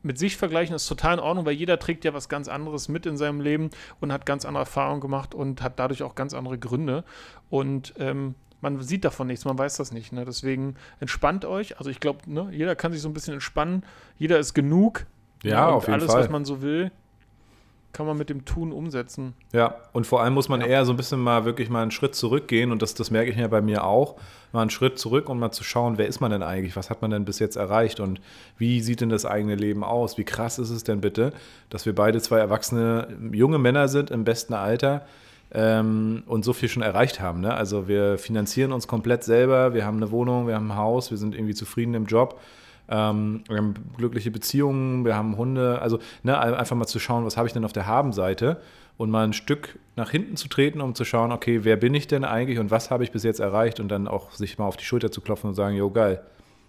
[0.03, 3.05] mit sich vergleichen ist total in Ordnung, weil jeder trägt ja was ganz anderes mit
[3.05, 6.57] in seinem Leben und hat ganz andere Erfahrungen gemacht und hat dadurch auch ganz andere
[6.57, 7.03] Gründe.
[7.49, 10.11] Und ähm, man sieht davon nichts, man weiß das nicht.
[10.13, 10.25] Ne?
[10.25, 11.77] Deswegen entspannt euch.
[11.77, 13.83] Also ich glaube, ne, jeder kann sich so ein bisschen entspannen.
[14.17, 15.05] Jeder ist genug.
[15.43, 16.15] Ja, auf jeden alles, Fall.
[16.15, 16.91] Alles, was man so will,
[17.93, 19.33] kann man mit dem Tun umsetzen.
[19.53, 20.67] Ja, und vor allem muss man ja.
[20.67, 23.37] eher so ein bisschen mal wirklich mal einen Schritt zurückgehen und das, das merke ich
[23.37, 24.15] ja bei mir auch,
[24.51, 27.01] mal einen Schritt zurück und mal zu schauen, wer ist man denn eigentlich, was hat
[27.01, 28.21] man denn bis jetzt erreicht und
[28.57, 31.33] wie sieht denn das eigene Leben aus, wie krass ist es denn bitte,
[31.69, 35.05] dass wir beide zwei erwachsene junge Männer sind im besten Alter,
[35.53, 37.41] ähm, und so viel schon erreicht haben.
[37.41, 37.53] Ne?
[37.53, 41.17] Also wir finanzieren uns komplett selber, wir haben eine Wohnung, wir haben ein Haus, wir
[41.17, 42.39] sind irgendwie zufrieden im Job.
[42.89, 45.81] Ähm, wir haben glückliche Beziehungen, wir haben Hunde.
[45.81, 48.61] Also ne, einfach mal zu schauen, was habe ich denn auf der Habenseite
[48.97, 52.07] und mal ein Stück nach hinten zu treten, um zu schauen, okay, wer bin ich
[52.07, 54.77] denn eigentlich und was habe ich bis jetzt erreicht und dann auch sich mal auf
[54.77, 56.21] die Schulter zu klopfen und sagen, jo, geil,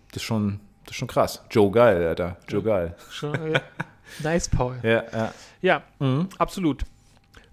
[0.09, 1.45] das ist schon, das ist schon krass.
[1.51, 2.95] Joe geil, Alter, Joe geil.
[3.11, 3.61] Schon, ja.
[4.23, 4.77] nice, Paul.
[4.83, 5.35] Ja, ja.
[5.61, 6.29] ja mhm.
[6.39, 6.85] absolut.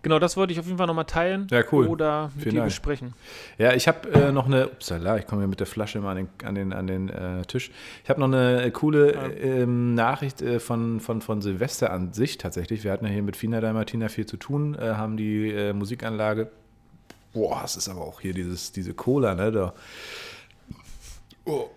[0.02, 1.48] Genau, das wollte ich auf jeden Fall nochmal teilen.
[1.52, 1.88] Ja, cool.
[1.88, 2.70] Oder mit Vielen dir Dank.
[2.70, 3.14] besprechen.
[3.58, 6.16] Ja, ich habe äh, noch eine, upsala, ich komme hier mit der Flasche immer an
[6.18, 7.70] den, an den, an den äh, Tisch.
[8.04, 12.38] Ich habe noch eine äh, coole äh, Nachricht äh, von, von, von Silvester an sich
[12.38, 12.86] tatsächlich.
[12.86, 16.50] Wir hatten ja hier mit Fina da Martina viel zu tun, äh, haben die Musikanlage,
[17.34, 19.74] boah, es ist aber auch hier dieses, diese Cola, ne, da.
[21.46, 21.70] Oh,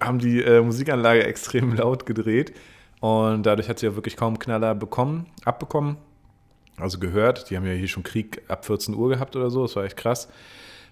[0.00, 2.54] haben die Musikanlage extrem laut gedreht.
[3.00, 5.98] Und dadurch hat sie ja wirklich kaum Knaller bekommen, abbekommen
[6.78, 7.50] also gehört.
[7.50, 9.96] Die haben ja hier schon Krieg ab 14 Uhr gehabt oder so, das war echt
[9.96, 10.28] krass.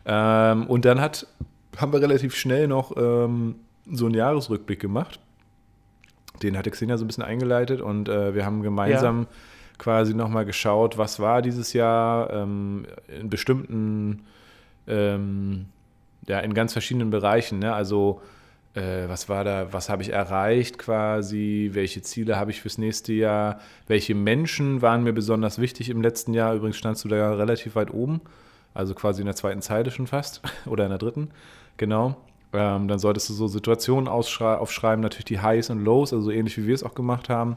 [0.06, 1.26] Ähm, und dann hat,
[1.76, 3.56] haben wir relativ schnell noch ähm,
[3.90, 5.20] so einen Jahresrückblick gemacht.
[6.42, 9.26] Den hatte Xenia so ein bisschen eingeleitet und äh, wir haben gemeinsam ja.
[9.78, 14.24] quasi nochmal geschaut, was war dieses Jahr ähm, in bestimmten,
[14.86, 15.66] ähm,
[16.26, 17.60] ja, in ganz verschiedenen Bereichen.
[17.60, 17.72] Ne?
[17.72, 18.20] Also
[18.74, 23.12] äh, was war da, was habe ich erreicht quasi, welche Ziele habe ich fürs nächste
[23.12, 26.54] Jahr, welche Menschen waren mir besonders wichtig im letzten Jahr.
[26.54, 28.20] Übrigens standst du da ja relativ weit oben,
[28.74, 31.30] also quasi in der zweiten Zeile schon fast oder in der dritten,
[31.76, 32.16] genau.
[32.52, 36.66] Ähm, dann solltest du so Situationen aufschreiben, natürlich die Highs und Lows, also ähnlich wie
[36.66, 37.56] wir es auch gemacht haben.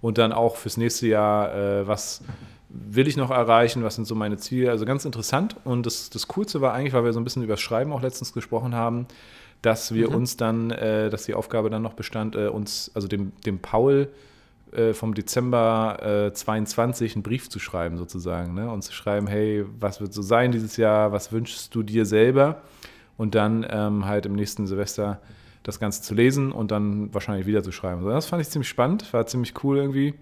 [0.00, 2.22] Und dann auch fürs nächste Jahr, äh, was
[2.68, 4.70] will ich noch erreichen, was sind so meine Ziele.
[4.70, 5.56] Also ganz interessant.
[5.64, 8.32] Und das, das Coolste war eigentlich, weil wir so ein bisschen über Schreiben auch letztens
[8.32, 9.06] gesprochen haben,
[9.64, 10.16] dass wir mhm.
[10.16, 14.08] uns dann, äh, dass die Aufgabe dann noch bestand, äh, uns, also dem, dem Paul
[14.72, 18.70] äh, vom Dezember 22 äh, einen Brief zu schreiben, sozusagen, ne?
[18.70, 22.62] und zu schreiben, hey, was wird so sein dieses Jahr, was wünschst du dir selber?
[23.16, 25.20] Und dann ähm, halt im nächsten Silvester
[25.62, 28.04] das Ganze zu lesen und dann wahrscheinlich wieder zu schreiben.
[28.04, 30.14] Das fand ich ziemlich spannend, war ziemlich cool irgendwie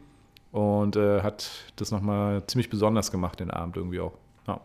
[0.52, 4.12] und äh, hat das nochmal ziemlich besonders gemacht, den Abend irgendwie auch.
[4.46, 4.60] Ja.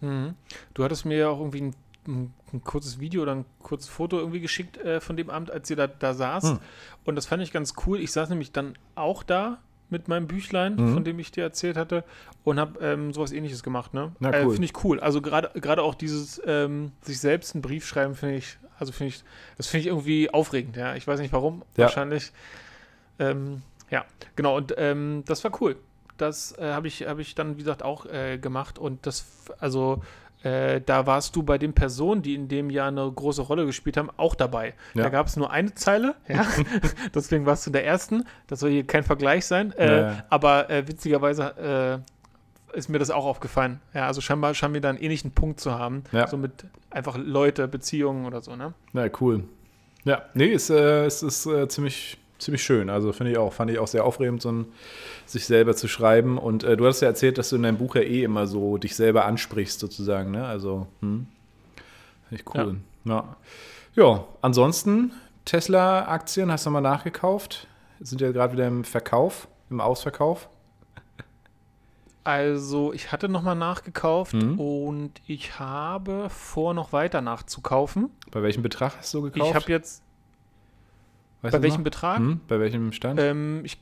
[0.00, 0.34] Mhm.
[0.74, 1.74] Du hattest mir ja auch irgendwie ein
[2.08, 5.70] ein, ein, kurzes Video oder ein kurzes Foto irgendwie geschickt äh, von dem Abend, als
[5.70, 6.44] ihr da, da saß.
[6.44, 6.58] Hm.
[7.04, 8.00] Und das fand ich ganz cool.
[8.00, 9.58] Ich saß nämlich dann auch da
[9.90, 10.94] mit meinem Büchlein, mhm.
[10.94, 12.04] von dem ich dir erzählt hatte,
[12.44, 13.94] und habe ähm, sowas ähnliches gemacht.
[13.94, 14.12] Ne?
[14.20, 14.34] Cool.
[14.34, 15.00] Äh, finde ich cool.
[15.00, 19.24] Also gerade auch dieses ähm, sich selbst einen Brief schreiben, finde ich, also finde ich,
[19.56, 20.94] das finde ich irgendwie aufregend, ja.
[20.94, 21.84] Ich weiß nicht warum, ja.
[21.84, 22.32] wahrscheinlich.
[23.18, 24.04] Ähm, ja,
[24.36, 25.76] genau, und ähm, das war cool.
[26.18, 28.78] Das äh, habe ich, hab ich dann, wie gesagt, auch äh, gemacht.
[28.78, 29.24] Und das,
[29.58, 30.02] also
[30.42, 33.96] äh, da warst du bei den Personen, die in dem Jahr eine große Rolle gespielt
[33.96, 34.74] haben, auch dabei.
[34.94, 35.04] Ja.
[35.04, 36.46] Da gab es nur eine Zeile, ja.
[37.14, 38.24] deswegen warst du der Ersten.
[38.46, 39.72] Das soll hier kein Vergleich sein.
[39.72, 40.24] Äh, ja.
[40.30, 42.02] Aber äh, witzigerweise
[42.72, 43.80] äh, ist mir das auch aufgefallen.
[43.94, 46.04] Ja, also scheinbar scheinen wir da einen ähnlichen Punkt zu haben.
[46.12, 46.28] Ja.
[46.28, 48.74] So mit einfach Leute, Beziehungen oder so, ne?
[48.92, 49.44] Ja, cool.
[50.04, 52.90] Ja, nee, es, äh, es ist äh, ziemlich ziemlich schön.
[52.90, 54.66] Also finde ich auch, fand ich auch sehr aufregend, so ein,
[55.26, 56.38] sich selber zu schreiben.
[56.38, 58.78] Und äh, du hast ja erzählt, dass du in deinem Buch ja eh immer so
[58.78, 60.30] dich selber ansprichst, sozusagen.
[60.30, 60.44] Ne?
[60.44, 61.26] Also, hm.
[62.28, 62.76] finde ich cool.
[63.04, 63.36] Ja.
[63.94, 64.04] ja.
[64.04, 65.12] ja, ansonsten
[65.44, 67.66] Tesla-Aktien hast du mal nachgekauft.
[68.00, 70.48] Sind ja gerade wieder im Verkauf, im Ausverkauf.
[72.22, 74.60] Also, ich hatte nochmal nachgekauft mhm.
[74.60, 78.10] und ich habe vor, noch weiter nachzukaufen.
[78.30, 79.48] Bei welchem Betrag hast du gekauft?
[79.48, 80.02] Ich habe jetzt
[81.42, 81.84] Weißt bei welchem noch?
[81.84, 82.18] Betrag?
[82.18, 83.20] Hm, bei welchem Stand?
[83.20, 83.78] Ähm, ich,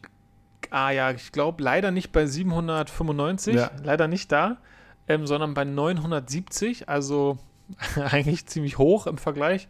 [0.70, 3.70] ah ja, ich glaube leider nicht bei 795, ja.
[3.82, 4.58] leider nicht da,
[5.08, 7.38] ähm, sondern bei 970, also
[7.96, 9.68] eigentlich ziemlich hoch im Vergleich.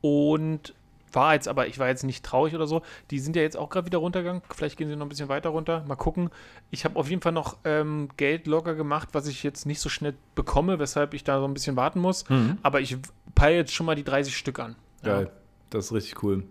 [0.00, 0.74] Und
[1.12, 2.82] war jetzt aber, ich war jetzt nicht traurig oder so.
[3.10, 4.42] Die sind ja jetzt auch gerade wieder runtergegangen.
[4.54, 5.84] Vielleicht gehen sie noch ein bisschen weiter runter.
[5.86, 6.30] Mal gucken.
[6.70, 9.88] Ich habe auf jeden Fall noch ähm, Geld locker gemacht, was ich jetzt nicht so
[9.88, 12.28] schnell bekomme, weshalb ich da so ein bisschen warten muss.
[12.28, 12.58] Mhm.
[12.62, 12.96] Aber ich
[13.34, 14.76] peile jetzt schon mal die 30 Stück an.
[15.02, 15.30] Geil.
[15.32, 15.39] Ja.
[15.70, 16.44] Das ist richtig cool.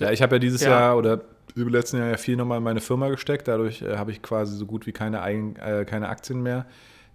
[0.00, 0.70] Ja, ich habe ja dieses ja.
[0.70, 1.20] Jahr oder
[1.54, 3.46] über letzten Jahr ja viel nochmal in meine Firma gesteckt.
[3.48, 6.66] Dadurch äh, habe ich quasi so gut wie keine, Eigen, äh, keine Aktien mehr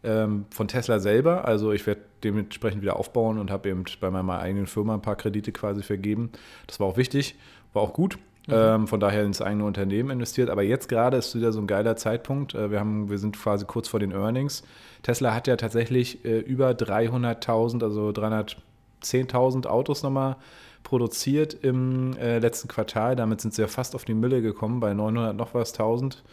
[0.04, 1.46] ähm, von Tesla selber.
[1.46, 5.16] Also ich werde dementsprechend wieder aufbauen und habe eben bei meiner eigenen Firma ein paar
[5.16, 6.32] Kredite quasi vergeben.
[6.68, 7.36] Das war auch wichtig,
[7.74, 8.18] war auch gut.
[8.48, 8.54] Mhm.
[8.56, 10.50] Ähm, von daher ins eigene Unternehmen investiert.
[10.50, 12.56] Aber jetzt gerade ist wieder so ein geiler Zeitpunkt.
[12.56, 14.64] Äh, wir, haben, wir sind quasi kurz vor den Earnings.
[15.04, 20.38] Tesla hat ja tatsächlich äh, über 300.000, also 310.000 Autos nochmal
[20.84, 23.16] produziert im äh, letzten Quartal.
[23.16, 26.24] Damit sind sie ja fast auf die Mille gekommen, bei 900 noch was 1000.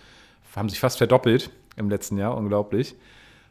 [0.55, 2.97] Haben sich fast verdoppelt im letzten Jahr, unglaublich.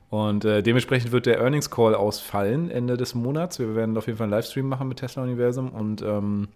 [0.09, 3.59] Und äh, dementsprechend wird der Earnings Call ausfallen Ende des Monats.
[3.59, 6.47] Wir werden auf jeden Fall einen Livestream machen mit Tesla Universum und ähm,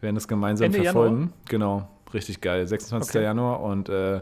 [0.00, 1.16] werden das gemeinsam Ende verfolgen.
[1.16, 1.32] Januar?
[1.48, 2.66] Genau, richtig geil.
[2.66, 3.14] 26.
[3.14, 3.24] Okay.
[3.24, 3.62] Januar.
[3.62, 4.20] Und äh,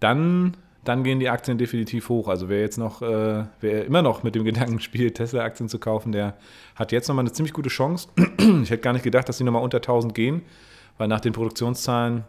[0.00, 2.28] dann dann gehen die Aktien definitiv hoch.
[2.28, 6.12] Also wer jetzt noch, äh, wer immer noch mit dem Gedanken spielt, Tesla-Aktien zu kaufen,
[6.12, 6.34] der
[6.76, 8.08] hat jetzt nochmal eine ziemlich gute Chance.
[8.62, 10.42] ich hätte gar nicht gedacht, dass die nochmal unter 1000 gehen,
[10.96, 12.24] weil nach den Produktionszahlen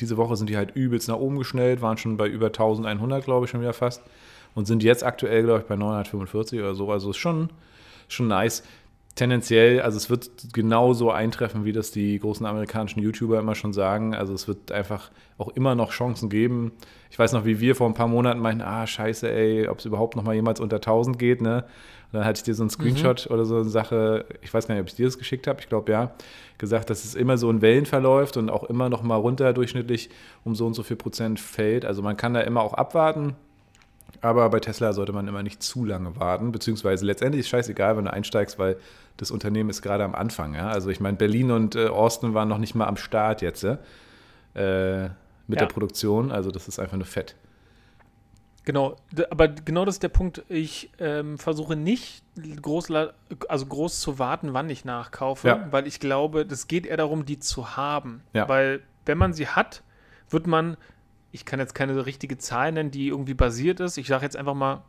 [0.00, 3.46] diese Woche sind die halt übelst nach oben geschnellt, waren schon bei über 1100, glaube
[3.46, 4.02] ich, schon wieder fast.
[4.54, 6.90] Und sind jetzt aktuell, glaube ich, bei 945 oder so.
[6.90, 7.50] Also ist schon,
[8.08, 8.62] schon nice
[9.18, 14.14] tendenziell, also es wird genauso eintreffen, wie das die großen amerikanischen YouTuber immer schon sagen.
[14.14, 16.72] Also es wird einfach auch immer noch Chancen geben.
[17.10, 19.84] Ich weiß noch, wie wir vor ein paar Monaten meinten, ah, scheiße, ey, ob es
[19.84, 21.64] überhaupt noch mal jemals unter 1000 geht, ne?
[22.10, 23.34] Und dann hatte ich dir so einen Screenshot mhm.
[23.34, 25.68] oder so eine Sache, ich weiß gar nicht, ob ich dir das geschickt habe, ich
[25.68, 26.12] glaube ja,
[26.56, 30.08] gesagt, dass es immer so in Wellen verläuft und auch immer noch mal runter durchschnittlich
[30.44, 31.84] um so und so viel Prozent fällt.
[31.84, 33.34] Also man kann da immer auch abwarten.
[34.20, 37.96] Aber bei Tesla sollte man immer nicht zu lange warten, beziehungsweise letztendlich ist es scheißegal,
[37.96, 38.76] wenn du einsteigst, weil
[39.16, 40.54] das Unternehmen ist gerade am Anfang.
[40.54, 40.68] Ja?
[40.68, 43.76] Also ich meine, Berlin und äh, Austin waren noch nicht mal am Start jetzt äh,
[44.54, 45.66] mit ja.
[45.66, 46.32] der Produktion.
[46.32, 47.36] Also das ist einfach nur fett.
[48.64, 48.96] Genau,
[49.30, 50.44] aber genau das ist der Punkt.
[50.50, 52.22] Ich ähm, versuche nicht
[52.60, 52.90] groß,
[53.48, 55.68] also groß zu warten, wann ich nachkaufe, ja.
[55.70, 58.22] weil ich glaube, das geht eher darum, die zu haben.
[58.34, 58.46] Ja.
[58.46, 59.82] Weil wenn man sie hat,
[60.28, 60.76] wird man,
[61.32, 63.98] ich kann jetzt keine richtige Zahl nennen, die irgendwie basiert ist.
[63.98, 64.82] Ich sage jetzt einfach mal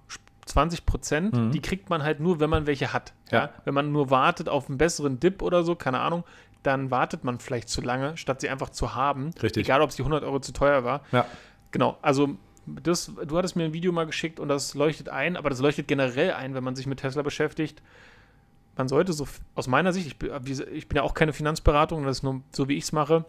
[0.45, 1.51] 20 Prozent, mhm.
[1.51, 3.13] die kriegt man halt nur, wenn man welche hat.
[3.31, 3.39] Ja.
[3.39, 3.49] ja.
[3.65, 6.23] Wenn man nur wartet auf einen besseren Dip oder so, keine Ahnung,
[6.63, 9.31] dann wartet man vielleicht zu lange, statt sie einfach zu haben.
[9.41, 9.65] Richtig.
[9.65, 11.01] Egal, ob es die 100 Euro zu teuer war.
[11.11, 11.25] Ja.
[11.71, 15.49] Genau, also das, du hattest mir ein Video mal geschickt und das leuchtet ein, aber
[15.49, 17.81] das leuchtet generell ein, wenn man sich mit Tesla beschäftigt.
[18.75, 20.07] Man sollte so, aus meiner Sicht,
[20.45, 23.25] ich, ich bin ja auch keine Finanzberatung, das ist nur so, wie ich es mache,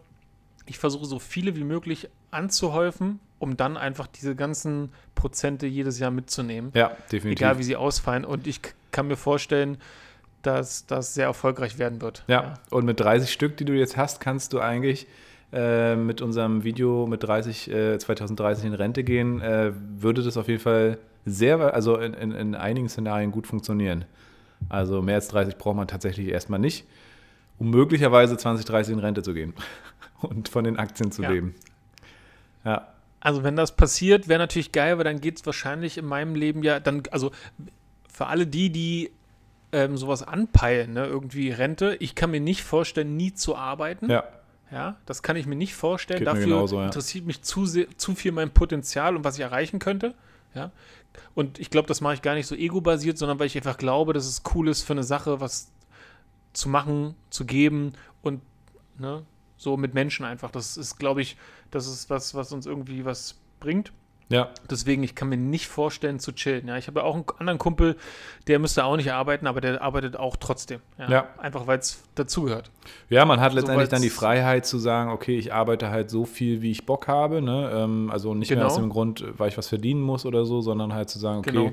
[0.65, 6.11] ich versuche so viele wie möglich anzuhäufen, um dann einfach diese ganzen Prozente jedes Jahr
[6.11, 6.71] mitzunehmen.
[6.73, 7.41] Ja, definitiv.
[7.41, 8.25] Egal wie sie ausfallen.
[8.25, 9.77] Und ich kann mir vorstellen,
[10.41, 12.23] dass das sehr erfolgreich werden wird.
[12.27, 12.53] Ja, ja.
[12.69, 15.07] und mit 30 Stück, die du jetzt hast, kannst du eigentlich
[15.53, 20.47] äh, mit unserem Video mit 30, äh, 2030 in Rente gehen, äh, würde das auf
[20.47, 24.05] jeden Fall sehr, also in, in, in einigen Szenarien gut funktionieren.
[24.69, 26.85] Also mehr als 30 braucht man tatsächlich erstmal nicht,
[27.59, 29.53] um möglicherweise 2030 in Rente zu gehen
[30.21, 31.29] und von den Aktien zu ja.
[31.29, 31.55] leben.
[32.63, 32.87] Ja.
[33.19, 36.63] Also wenn das passiert, wäre natürlich geil, weil dann geht es wahrscheinlich in meinem Leben
[36.63, 37.31] ja dann, also
[38.11, 39.11] für alle die, die
[39.71, 44.09] ähm, sowas anpeilen, ne, irgendwie Rente, ich kann mir nicht vorstellen, nie zu arbeiten.
[44.09, 44.23] Ja.
[44.71, 46.19] Ja, das kann ich mir nicht vorstellen.
[46.19, 46.85] Geht Dafür genauso, ja.
[46.85, 50.15] interessiert mich zu, sehr, zu viel mein Potenzial und was ich erreichen könnte.
[50.55, 50.71] Ja.
[51.35, 54.13] Und ich glaube, das mache ich gar nicht so ego-basiert, sondern weil ich einfach glaube,
[54.13, 55.71] dass es cool ist für eine Sache, was
[56.53, 58.41] zu machen, zu geben und
[58.97, 59.23] ne,
[59.61, 60.49] so mit Menschen einfach.
[60.49, 61.37] Das ist, glaube ich,
[61.69, 63.91] das ist was, was uns irgendwie was bringt.
[64.29, 64.49] Ja.
[64.69, 66.67] Deswegen, ich kann mir nicht vorstellen zu chillen.
[66.67, 67.97] Ja, ich habe ja auch einen anderen Kumpel,
[68.47, 70.79] der müsste auch nicht arbeiten, aber der arbeitet auch trotzdem.
[70.97, 71.09] Ja.
[71.09, 71.27] ja.
[71.37, 72.71] Einfach weil es dazugehört.
[73.09, 76.25] Ja, man hat letztendlich so, dann die Freiheit zu sagen, okay, ich arbeite halt so
[76.25, 77.41] viel, wie ich Bock habe.
[77.41, 77.71] Ne?
[77.73, 78.61] Ähm, also nicht genau.
[78.61, 81.39] mehr aus dem Grund, weil ich was verdienen muss oder so, sondern halt zu sagen,
[81.39, 81.71] okay, genau.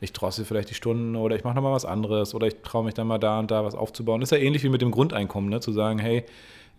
[0.00, 2.94] ich drosse vielleicht die Stunden oder ich mache nochmal was anderes oder ich traue mich
[2.94, 4.20] dann mal da und da was aufzubauen.
[4.20, 5.60] Das ist ja ähnlich wie mit dem Grundeinkommen, ne?
[5.60, 6.24] zu sagen, hey,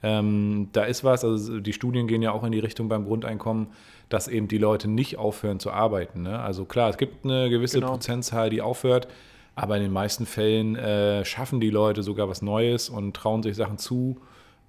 [0.03, 3.67] ähm, da ist was, also die Studien gehen ja auch in die Richtung beim Grundeinkommen,
[4.09, 6.23] dass eben die Leute nicht aufhören zu arbeiten.
[6.23, 6.39] Ne?
[6.39, 7.93] Also klar, es gibt eine gewisse genau.
[7.93, 9.07] Prozentzahl, die aufhört,
[9.55, 13.55] aber in den meisten Fällen äh, schaffen die Leute sogar was Neues und trauen sich
[13.55, 14.19] Sachen zu.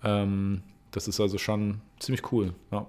[0.04, 2.54] Ähm, das ist also schon ziemlich cool.
[2.70, 2.86] Ja,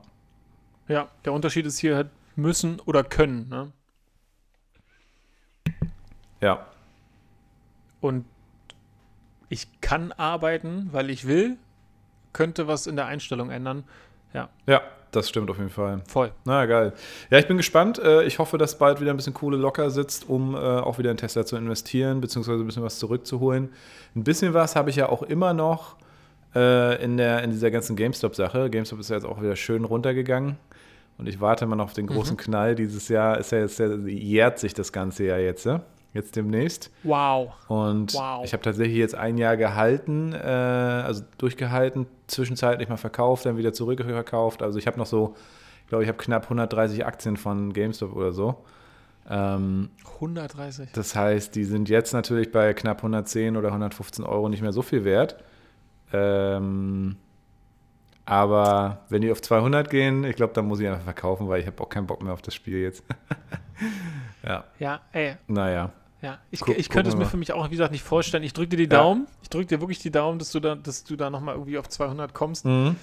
[0.88, 3.50] ja der Unterschied ist hier halt müssen oder können.
[3.50, 3.72] Ne?
[6.42, 6.68] Ja.
[8.02, 8.26] Und
[9.50, 11.58] ich kann arbeiten, weil ich will,
[12.36, 13.86] könnte was in der Einstellung ändern.
[14.34, 14.50] Ja.
[14.68, 16.02] Ja, das stimmt auf jeden Fall.
[16.06, 16.32] Voll.
[16.44, 16.92] Na geil.
[17.30, 17.98] Ja, ich bin gespannt.
[17.98, 21.12] Äh, ich hoffe, dass bald wieder ein bisschen Kohle locker sitzt, um äh, auch wieder
[21.12, 23.70] in Tesla zu investieren, beziehungsweise ein bisschen was zurückzuholen.
[24.16, 25.96] Ein bisschen was habe ich ja auch immer noch
[26.54, 28.70] äh, in, der, in dieser ganzen GameStop-Sache.
[28.70, 30.58] GameStop ist ja jetzt auch wieder schön runtergegangen.
[31.18, 32.40] Und ich warte mal noch auf den großen mhm.
[32.40, 32.76] Knall.
[32.76, 35.66] Dieses Jahr ist ja jetzt, jährt sich das Ganze ja jetzt.
[35.66, 35.84] Ja?
[36.16, 36.90] Jetzt demnächst.
[37.04, 37.54] Wow.
[37.68, 38.44] Und wow.
[38.44, 43.74] ich habe tatsächlich jetzt ein Jahr gehalten, äh, also durchgehalten, zwischenzeitlich mal verkauft, dann wieder
[43.74, 44.64] zurückverkauft.
[44.64, 45.36] Also ich habe noch so,
[45.84, 48.64] ich glaube, ich habe knapp 130 Aktien von GameStop oder so.
[49.30, 50.90] Ähm, 130.
[50.94, 54.82] Das heißt, die sind jetzt natürlich bei knapp 110 oder 115 Euro nicht mehr so
[54.82, 55.36] viel wert.
[56.14, 57.18] Ähm,
[58.26, 61.68] aber wenn die auf 200 gehen, ich glaube, dann muss ich einfach verkaufen, weil ich
[61.68, 63.04] habe auch keinen Bock mehr auf das Spiel jetzt.
[64.44, 64.64] ja.
[64.80, 65.36] Ja, ey.
[65.48, 65.92] Naja.
[66.26, 68.42] Ja, ich, Guck, ich könnte es mir für mich auch, wie gesagt, nicht vorstellen.
[68.42, 69.28] Ich drücke dir die Daumen.
[69.44, 71.88] Ich drücke dir wirklich die Daumen, dass du da, dass du da nochmal irgendwie auf
[71.88, 72.66] 200 kommst.
[72.66, 72.96] Mhm.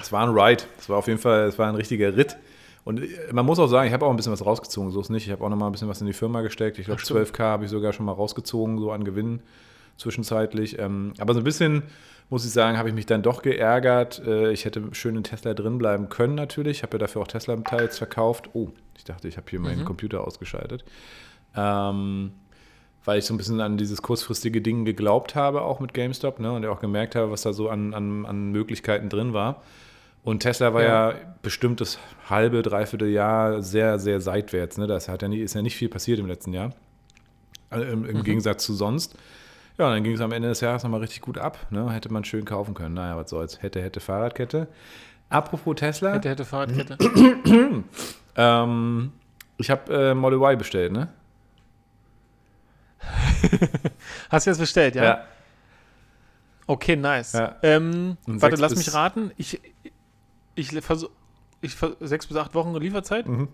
[0.00, 0.64] Es war ein Ride.
[0.78, 2.38] Es war auf jeden Fall, es war ein richtiger Ritt.
[2.84, 5.10] Und äh, man muss auch sagen, ich habe auch ein bisschen was rausgezogen, so ist
[5.10, 5.26] nicht.
[5.26, 6.78] Ich habe auch nochmal ein bisschen was in die Firma gesteckt.
[6.78, 9.42] Ich glaube, 12k habe ich sogar schon mal rausgezogen, so an Gewinnen
[9.98, 10.78] zwischenzeitlich.
[10.78, 11.82] Ähm, aber so ein bisschen,
[12.30, 14.22] muss ich sagen, habe ich mich dann doch geärgert.
[14.26, 16.78] Äh, ich hätte schön in Tesla drin bleiben können natürlich.
[16.78, 18.48] Ich habe ja dafür auch Tesla-Teils verkauft.
[18.54, 19.84] Oh, ich dachte, ich habe hier meinen mhm.
[19.84, 20.82] Computer ausgeschaltet.
[21.56, 22.32] Ähm,
[23.04, 26.52] weil ich so ein bisschen an dieses kurzfristige Ding geglaubt habe, auch mit GameStop, ne,
[26.52, 29.62] und auch gemerkt habe, was da so an, an, an Möglichkeiten drin war.
[30.24, 31.98] Und Tesla war ja, ja bestimmt das
[32.30, 34.78] halbe, dreiviertel Jahr sehr, sehr seitwärts.
[34.78, 34.86] Ne?
[34.86, 36.72] Das hat ja nie, ist ja nicht viel passiert im letzten Jahr.
[37.70, 38.22] Also Im, im mhm.
[38.22, 39.16] Gegensatz zu sonst.
[39.78, 41.58] Ja, und dann ging es am Ende des Jahres nochmal richtig gut ab.
[41.70, 41.90] Ne?
[41.90, 42.94] Hätte man schön kaufen können.
[42.94, 43.62] Naja, was soll's.
[43.62, 44.68] Hätte, hätte Fahrradkette.
[45.28, 46.12] Apropos Tesla.
[46.12, 46.98] Hätte, hätte Fahrradkette.
[48.36, 49.12] ähm,
[49.56, 51.08] ich habe äh, Model Y bestellt, ne?
[54.30, 55.04] Hast du jetzt bestellt, ja?
[55.04, 55.24] Ja.
[56.66, 57.32] Okay, nice.
[57.32, 57.56] Ja.
[57.62, 59.32] Ähm, warte, lass mich raten.
[59.36, 59.60] Ich,
[60.54, 61.10] ich versuche
[61.60, 63.26] ich, sechs bis acht Wochen Lieferzeit.
[63.26, 63.48] Mhm.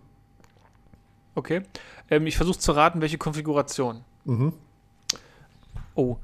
[1.35, 1.63] Okay.
[2.11, 4.05] Ähm, ich versuche zu raten, welche Konfiguration.
[4.25, 4.53] Mhm.
[5.95, 6.17] Oh.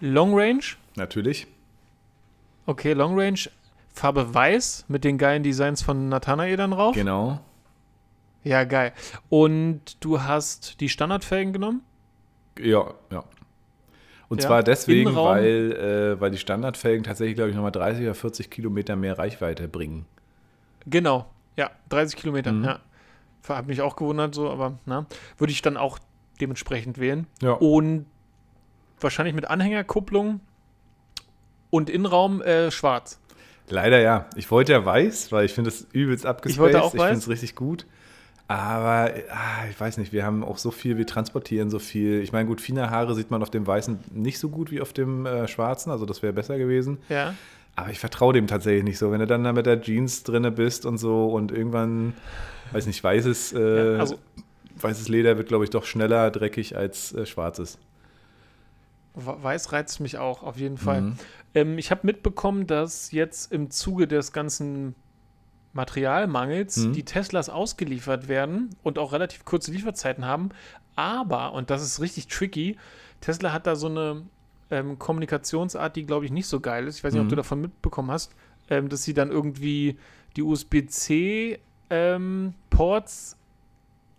[0.00, 0.62] Long Range?
[0.96, 1.46] Natürlich.
[2.66, 3.38] Okay, Long Range.
[3.94, 6.94] Farbe weiß mit den geilen Designs von Nathanael dann drauf.
[6.94, 7.40] Genau.
[8.42, 8.92] Ja, geil.
[9.28, 11.82] Und du hast die Standardfelgen genommen?
[12.58, 13.24] Ja, ja.
[14.28, 18.14] Und ja, zwar deswegen, weil, äh, weil die Standardfelgen tatsächlich, glaube ich, nochmal 30 oder
[18.14, 20.06] 40 Kilometer mehr Reichweite bringen.
[20.86, 22.64] Genau, ja, 30 Kilometer, mhm.
[22.64, 22.80] ja.
[23.48, 25.98] Hat mich auch gewundert, so, aber na, würde ich dann auch
[26.40, 27.26] dementsprechend wählen.
[27.42, 27.52] Ja.
[27.52, 28.06] Und
[29.00, 30.40] wahrscheinlich mit Anhängerkupplung
[31.70, 33.20] und Innenraum äh, schwarz.
[33.68, 34.26] Leider ja.
[34.36, 36.56] Ich wollte ja weiß, weil ich finde es übelst abgespaced.
[36.56, 37.00] Ich wollte auch weiß.
[37.00, 37.86] Ich finde es richtig gut.
[38.52, 42.20] Aber ah, ich weiß nicht, wir haben auch so viel, wir transportieren so viel.
[42.20, 44.92] Ich meine, gut, fine Haare sieht man auf dem Weißen nicht so gut wie auf
[44.92, 46.98] dem äh, Schwarzen, also das wäre besser gewesen.
[47.08, 47.34] Ja.
[47.76, 49.10] Aber ich vertraue dem tatsächlich nicht so.
[49.10, 52.12] Wenn du dann da mit der Jeans drinne bist und so und irgendwann,
[52.72, 54.18] weiß nicht, weißes, äh, ja, also,
[54.76, 57.78] weißes Leder wird, glaube ich, doch schneller dreckig als äh, schwarzes.
[59.14, 61.00] Weiß reizt mich auch, auf jeden Fall.
[61.00, 61.18] Mhm.
[61.54, 64.94] Ähm, ich habe mitbekommen, dass jetzt im Zuge des ganzen
[65.72, 66.92] Materialmangels mhm.
[66.92, 70.50] die Teslas ausgeliefert werden und auch relativ kurze Lieferzeiten haben.
[70.96, 72.76] Aber, und das ist richtig tricky,
[73.20, 74.22] Tesla hat da so eine
[74.70, 76.98] ähm, Kommunikationsart, die, glaube ich, nicht so geil ist.
[76.98, 77.26] Ich weiß nicht, mhm.
[77.26, 78.34] ob du davon mitbekommen hast,
[78.68, 79.96] ähm, dass sie dann irgendwie
[80.36, 82.54] die USB-C-Ports ähm,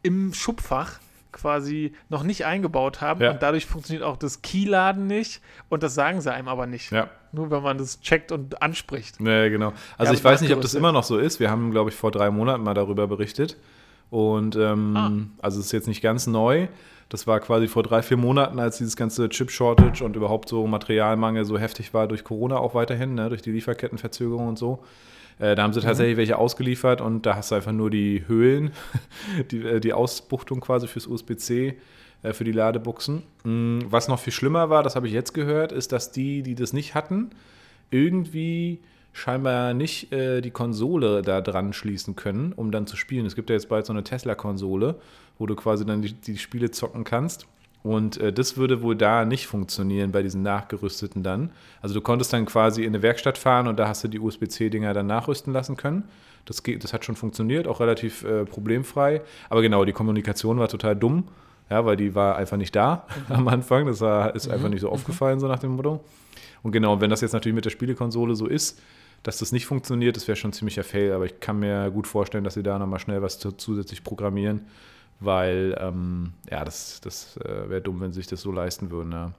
[0.04, 1.00] im Schubfach
[1.32, 3.32] quasi noch nicht eingebaut haben ja.
[3.32, 6.92] und dadurch funktioniert auch das Keyladen nicht und das sagen sie einem aber nicht.
[6.92, 7.10] Ja.
[7.34, 9.20] Nur wenn man das checkt und anspricht.
[9.20, 9.74] Nee, genau.
[9.98, 11.40] Also ja, ich weiß nicht, ob das immer noch so ist.
[11.40, 13.58] Wir haben, glaube ich, vor drei Monaten mal darüber berichtet.
[14.10, 15.12] Und ähm, ah.
[15.42, 16.68] also es ist jetzt nicht ganz neu.
[17.10, 21.46] Das war quasi vor drei, vier Monaten, als dieses ganze Chip-Shortage und überhaupt so Materialmangel
[21.46, 24.84] so heftig war durch Corona auch weiterhin, ne, durch die Lieferkettenverzögerung und so.
[25.40, 25.86] Äh, da haben sie mhm.
[25.86, 26.20] tatsächlich mhm.
[26.20, 28.72] welche ausgeliefert und da hast du einfach nur die Höhlen,
[29.52, 31.78] die, äh, die Ausbuchtung quasi fürs USB-C
[32.24, 33.24] äh, für die Ladebuchsen.
[33.44, 36.56] Mm, was noch viel schlimmer war, das habe ich jetzt gehört, ist, dass die, die
[36.56, 37.30] das nicht hatten,
[37.92, 38.80] irgendwie
[39.14, 43.26] scheinbar nicht äh, die Konsole da dran schließen können, um dann zu spielen.
[43.26, 44.96] Es gibt ja jetzt bald so eine Tesla-Konsole,
[45.38, 47.46] wo du quasi dann die, die Spiele zocken kannst.
[47.84, 51.52] Und äh, das würde wohl da nicht funktionieren bei diesen nachgerüsteten dann.
[51.82, 54.94] Also du konntest dann quasi in eine Werkstatt fahren und da hast du die USB-C-Dinger
[54.94, 56.06] dann nachrüsten lassen können.
[56.46, 59.22] Das, geht, das hat schon funktioniert, auch relativ äh, problemfrei.
[59.50, 61.28] Aber genau, die Kommunikation war total dumm,
[61.74, 63.36] ja, weil die war einfach nicht da mhm.
[63.36, 63.86] am Anfang.
[63.86, 64.54] Das war, ist mhm.
[64.54, 64.94] einfach nicht so mhm.
[64.94, 66.04] aufgefallen, so nach dem Motto.
[66.62, 68.80] Und genau, wenn das jetzt natürlich mit der Spielekonsole so ist,
[69.24, 71.14] dass das nicht funktioniert, das wäre schon ziemlicher Fail.
[71.14, 74.62] Aber ich kann mir gut vorstellen, dass sie da nochmal schnell was zusätzlich programmieren
[75.20, 79.12] weil ähm, ja, das, das äh, wäre dumm, wenn sie sich das so leisten würden.
[79.12, 79.32] Ja,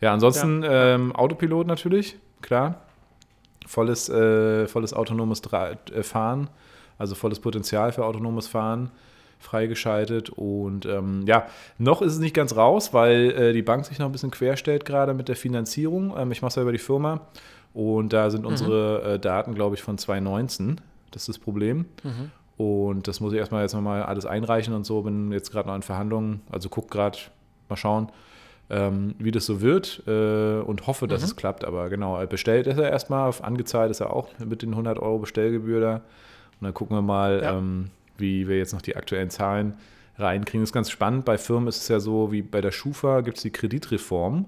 [0.00, 0.94] ja ansonsten ja.
[0.94, 2.80] Ähm, Autopilot natürlich, klar.
[3.66, 6.48] Volles, äh, volles autonomes äh, Fahren,
[6.98, 8.90] also volles Potenzial für autonomes Fahren
[9.42, 10.30] freigeschaltet.
[10.30, 11.46] Und ähm, ja,
[11.78, 14.84] noch ist es nicht ganz raus, weil äh, die Bank sich noch ein bisschen querstellt
[14.84, 16.14] gerade mit der Finanzierung.
[16.16, 17.20] Ähm, ich mache es ja über die Firma
[17.74, 18.48] und da sind mhm.
[18.48, 20.80] unsere äh, Daten, glaube ich, von 2019.
[21.10, 21.86] Das ist das Problem.
[22.02, 22.30] Mhm.
[22.56, 25.02] Und das muss ich erstmal jetzt nochmal alles einreichen und so.
[25.02, 27.18] Bin jetzt gerade noch in Verhandlungen, also guck gerade,
[27.68, 28.08] mal schauen,
[28.70, 31.26] ähm, wie das so wird äh, und hoffe, dass mhm.
[31.26, 31.64] es klappt.
[31.64, 35.80] Aber genau, bestellt ist er erstmal, angezahlt ist er auch mit den 100 Euro Bestellgebühr
[35.80, 35.94] da.
[35.94, 37.58] Und dann gucken wir mal, ja.
[37.58, 39.74] ähm, wie wir jetzt noch die aktuellen Zahlen
[40.18, 40.62] reinkriegen.
[40.62, 41.24] Das ist ganz spannend.
[41.24, 44.46] Bei Firmen ist es ja so, wie bei der Schufa gibt es die Kreditreform.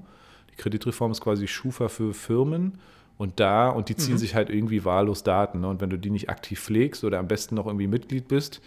[0.52, 2.78] Die Kreditreform ist quasi Schufa für Firmen.
[3.16, 4.18] Und da, und die ziehen mhm.
[4.18, 5.60] sich halt irgendwie wahllos Daten.
[5.60, 5.68] Ne?
[5.68, 8.60] Und wenn du die nicht aktiv pflegst oder am besten noch irgendwie Mitglied bist,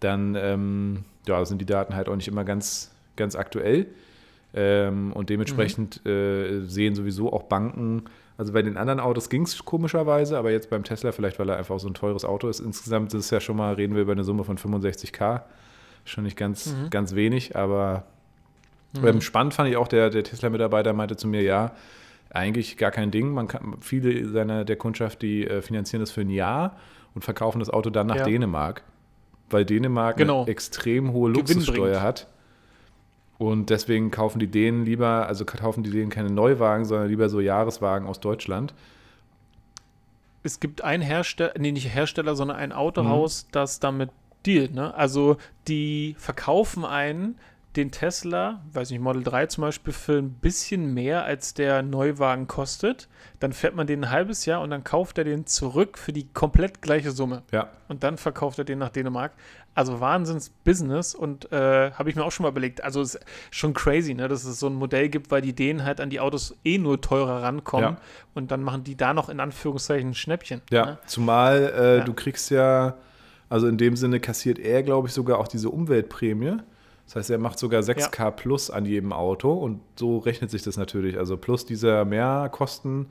[0.00, 3.86] dann ähm, ja, sind die Daten halt auch nicht immer ganz, ganz aktuell.
[4.54, 6.10] Ähm, und dementsprechend mhm.
[6.10, 8.04] äh, sehen sowieso auch Banken,
[8.40, 11.58] also bei den anderen Autos ging es komischerweise, aber jetzt beim Tesla vielleicht, weil er
[11.58, 12.58] einfach so ein teures Auto ist.
[12.58, 15.42] Insgesamt ist es ja schon mal, reden wir über eine Summe von 65k.
[16.06, 16.88] Schon nicht ganz, mhm.
[16.88, 18.04] ganz wenig, aber
[18.98, 19.20] mhm.
[19.20, 21.72] spannend fand ich auch, der, der Tesla-Mitarbeiter meinte zu mir, ja,
[22.30, 23.30] eigentlich gar kein Ding.
[23.30, 26.78] Man kann, viele seiner der Kundschaft, die äh, finanzieren das für ein Jahr
[27.14, 28.24] und verkaufen das Auto dann nach ja.
[28.24, 28.84] Dänemark,
[29.50, 30.44] weil Dänemark genau.
[30.44, 32.26] eine extrem hohe Luxussteuer hat.
[33.40, 37.40] Und deswegen kaufen die Dänen lieber, also kaufen die Dänen keine Neuwagen, sondern lieber so
[37.40, 38.74] Jahreswagen aus Deutschland.
[40.42, 43.48] Es gibt einen Hersteller, nee, nicht Hersteller, sondern ein Autohaus, mhm.
[43.52, 44.10] das damit
[44.44, 44.74] dealt.
[44.74, 44.94] Ne?
[44.94, 47.38] Also die verkaufen einen
[47.76, 52.48] den Tesla, weiß nicht, Model 3 zum Beispiel, für ein bisschen mehr als der Neuwagen
[52.48, 53.08] kostet.
[53.38, 56.26] Dann fährt man den ein halbes Jahr und dann kauft er den zurück für die
[56.26, 57.42] komplett gleiche Summe.
[57.52, 57.70] Ja.
[57.88, 59.32] Und dann verkauft er den nach Dänemark.
[59.74, 62.82] Also Wahnsinns-Business und äh, habe ich mir auch schon mal überlegt.
[62.82, 66.00] Also ist schon crazy, ne, dass es so ein Modell gibt, weil die Dänen halt
[66.00, 68.00] an die Autos eh nur teurer rankommen ja.
[68.34, 70.60] und dann machen die da noch in Anführungszeichen ein Schnäppchen.
[70.70, 70.98] Ja, ne?
[71.06, 72.04] zumal äh, ja.
[72.04, 72.96] du kriegst ja,
[73.48, 76.58] also in dem Sinne kassiert er, glaube ich, sogar auch diese Umweltprämie.
[77.06, 78.30] Das heißt, er macht sogar 6K ja.
[78.30, 81.18] plus an jedem Auto und so rechnet sich das natürlich.
[81.18, 83.06] Also plus dieser Mehrkosten,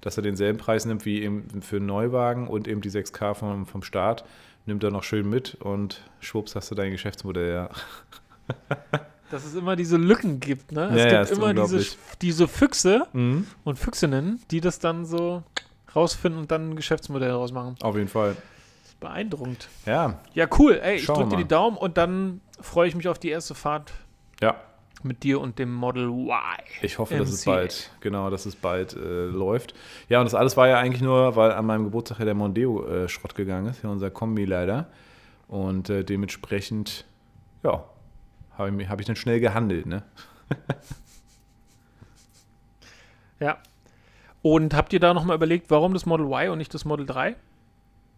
[0.00, 3.66] dass er denselben Preis nimmt wie eben für einen Neuwagen und eben die 6K vom,
[3.66, 4.24] vom Start,
[4.66, 7.70] nimmt er noch schön mit und schwupps hast du dein Geschäftsmodell, ja.
[9.30, 10.90] Dass es immer diese Lücken gibt, ne?
[10.90, 13.46] Es ja, gibt ja, immer diese, diese Füchse mhm.
[13.64, 15.42] und Füchsinnen, die das dann so
[15.94, 17.76] rausfinden und dann ein Geschäftsmodell rausmachen.
[17.82, 18.36] Auf jeden Fall.
[19.00, 19.68] Beeindruckend.
[19.86, 20.20] Ja.
[20.34, 20.80] Ja, cool.
[20.82, 23.92] Ey, ich drücke dir die Daumen und dann freue ich mich auf die erste Fahrt.
[24.40, 24.56] Ja.
[25.04, 26.34] Mit dir und dem Model Y.
[26.80, 29.74] Ich hoffe, dass es bald, genau, dass es bald äh, läuft.
[30.08, 32.86] Ja, und das alles war ja eigentlich nur, weil an meinem Geburtstag ja der Mondeo
[32.86, 34.88] äh, Schrott gegangen ist, ja, unser Kombi leider.
[35.46, 37.04] Und äh, dementsprechend,
[37.62, 37.84] ja,
[38.56, 40.04] habe ich, hab ich dann schnell gehandelt, ne?
[43.40, 43.58] ja.
[44.40, 47.36] Und habt ihr da nochmal überlegt, warum das Model Y und nicht das Model 3?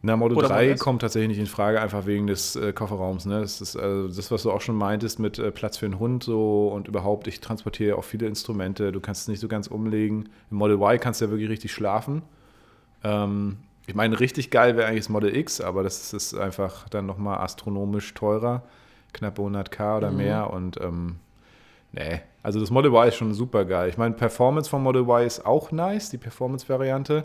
[0.03, 3.27] Na, Model Oder 3 kommt tatsächlich nicht in Frage, einfach wegen des äh, Kofferraums.
[3.27, 3.41] Ne?
[3.41, 6.23] Das ist also das, was du auch schon meintest mit äh, Platz für einen Hund
[6.23, 8.93] so und überhaupt, ich transportiere auch viele Instrumente.
[8.93, 10.29] Du kannst es nicht so ganz umlegen.
[10.51, 12.23] Im Model Y kannst du ja wirklich richtig schlafen.
[13.03, 17.07] Ähm, ich meine, richtig geil wäre eigentlich das Model X, aber das ist einfach dann
[17.07, 18.63] nochmal astronomisch teurer.
[19.13, 20.17] Knappe 100k oder mhm.
[20.17, 21.17] mehr und ähm,
[21.93, 22.21] nee.
[22.43, 23.89] Also das Model Y ist schon super geil.
[23.89, 27.25] Ich meine, Performance vom Model Y ist auch nice, die Performance-Variante.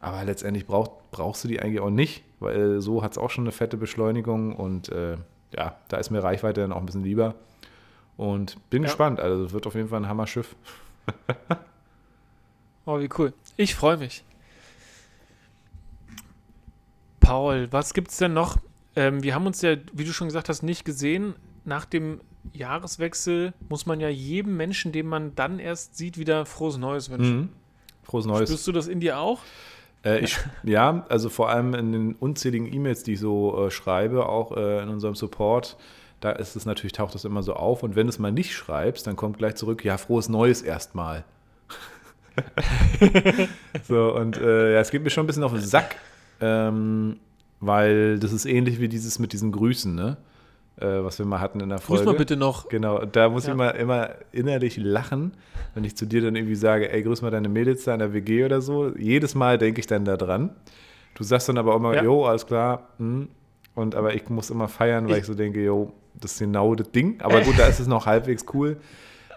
[0.00, 3.44] Aber letztendlich brauch, brauchst du die eigentlich auch nicht, weil so hat es auch schon
[3.44, 5.16] eine fette Beschleunigung und äh,
[5.56, 7.34] ja, da ist mir Reichweite dann auch ein bisschen lieber.
[8.16, 8.88] Und bin ja.
[8.88, 9.20] gespannt.
[9.20, 10.56] Also wird auf jeden Fall ein Hammer-Schiff.
[12.84, 13.32] oh, wie cool.
[13.56, 14.24] Ich freue mich.
[17.20, 18.56] Paul, was gibt's denn noch?
[18.96, 21.34] Ähm, wir haben uns ja, wie du schon gesagt hast, nicht gesehen.
[21.64, 22.20] Nach dem
[22.52, 27.36] Jahreswechsel muss man ja jedem Menschen, den man dann erst sieht, wieder frohes Neues wünschen.
[27.36, 27.48] Mhm.
[28.02, 28.48] Frohes Neues.
[28.48, 29.40] Spürst du das in dir auch?
[30.04, 34.28] Äh, ich, ja, also vor allem in den unzähligen E-Mails, die ich so äh, schreibe,
[34.28, 35.76] auch äh, in unserem Support,
[36.20, 37.82] da ist es natürlich, taucht das immer so auf.
[37.82, 41.24] Und wenn du es mal nicht schreibst, dann kommt gleich zurück, ja, frohes Neues erstmal.
[43.88, 45.96] so, und äh, ja, es geht mir schon ein bisschen auf den Sack,
[46.40, 47.18] ähm,
[47.60, 50.16] weil das ist ähnlich wie dieses mit diesen Grüßen, ne?
[50.80, 52.04] Äh, was wir mal hatten in der Folge.
[52.04, 52.68] Grüß mal bitte noch.
[52.68, 53.48] Genau, da muss ja.
[53.50, 55.32] ich immer, immer innerlich lachen,
[55.74, 58.12] wenn ich zu dir dann irgendwie sage, ey, grüß mal deine Mädels da in der
[58.12, 58.94] WG oder so.
[58.96, 60.50] Jedes Mal denke ich dann da dran.
[61.14, 62.04] Du sagst dann aber auch immer, ja.
[62.04, 63.28] jo, alles klar, hm.
[63.74, 66.76] und aber ich muss immer feiern, weil ich, ich so denke, jo, das ist genau
[66.76, 67.20] das Ding.
[67.22, 68.76] Aber gut, da ist es noch halbwegs cool.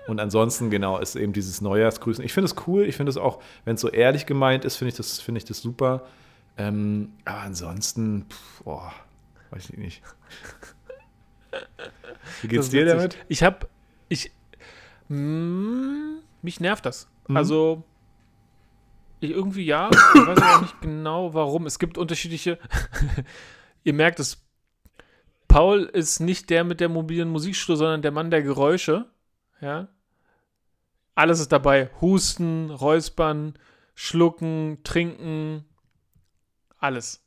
[0.07, 2.23] Und ansonsten, genau, ist eben dieses Neujahrsgrüßen.
[2.23, 2.83] Ich finde es cool.
[2.83, 5.45] Ich finde es auch, wenn es so ehrlich gemeint ist, finde ich, das, find ich
[5.45, 6.03] das super.
[6.57, 8.93] Ähm, aber ansonsten, pff, boah,
[9.51, 10.03] weiß ich nicht.
[12.41, 13.17] Wie geht's dir damit?
[13.27, 13.67] Ich habe,
[14.09, 14.31] ich,
[15.09, 17.09] mh, mm, mich nervt das.
[17.27, 17.37] Mhm.
[17.37, 17.83] Also,
[19.19, 21.65] ich irgendwie ja, ich weiß auch nicht genau warum.
[21.65, 22.57] Es gibt unterschiedliche,
[23.83, 24.43] ihr merkt es,
[25.47, 29.05] Paul ist nicht der mit der mobilen Musikschule, sondern der Mann der Geräusche.
[29.59, 29.89] Ja.
[31.13, 31.89] Alles ist dabei.
[31.99, 33.59] Husten, Räuspern,
[33.93, 35.65] Schlucken, Trinken,
[36.77, 37.23] alles.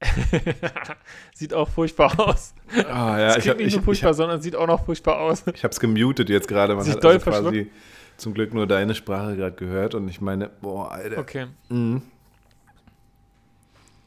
[1.34, 2.54] sieht auch furchtbar aus.
[2.88, 5.44] Ah, ja, es klingt nicht nur furchtbar, hab, sondern sieht auch noch furchtbar aus.
[5.54, 6.74] Ich habe es gemutet jetzt gerade.
[6.74, 7.70] Man hat also quasi
[8.16, 11.18] zum Glück nur deine Sprache gerade gehört und ich meine, boah, Alter.
[11.18, 11.46] Okay.
[11.68, 12.02] Mhm.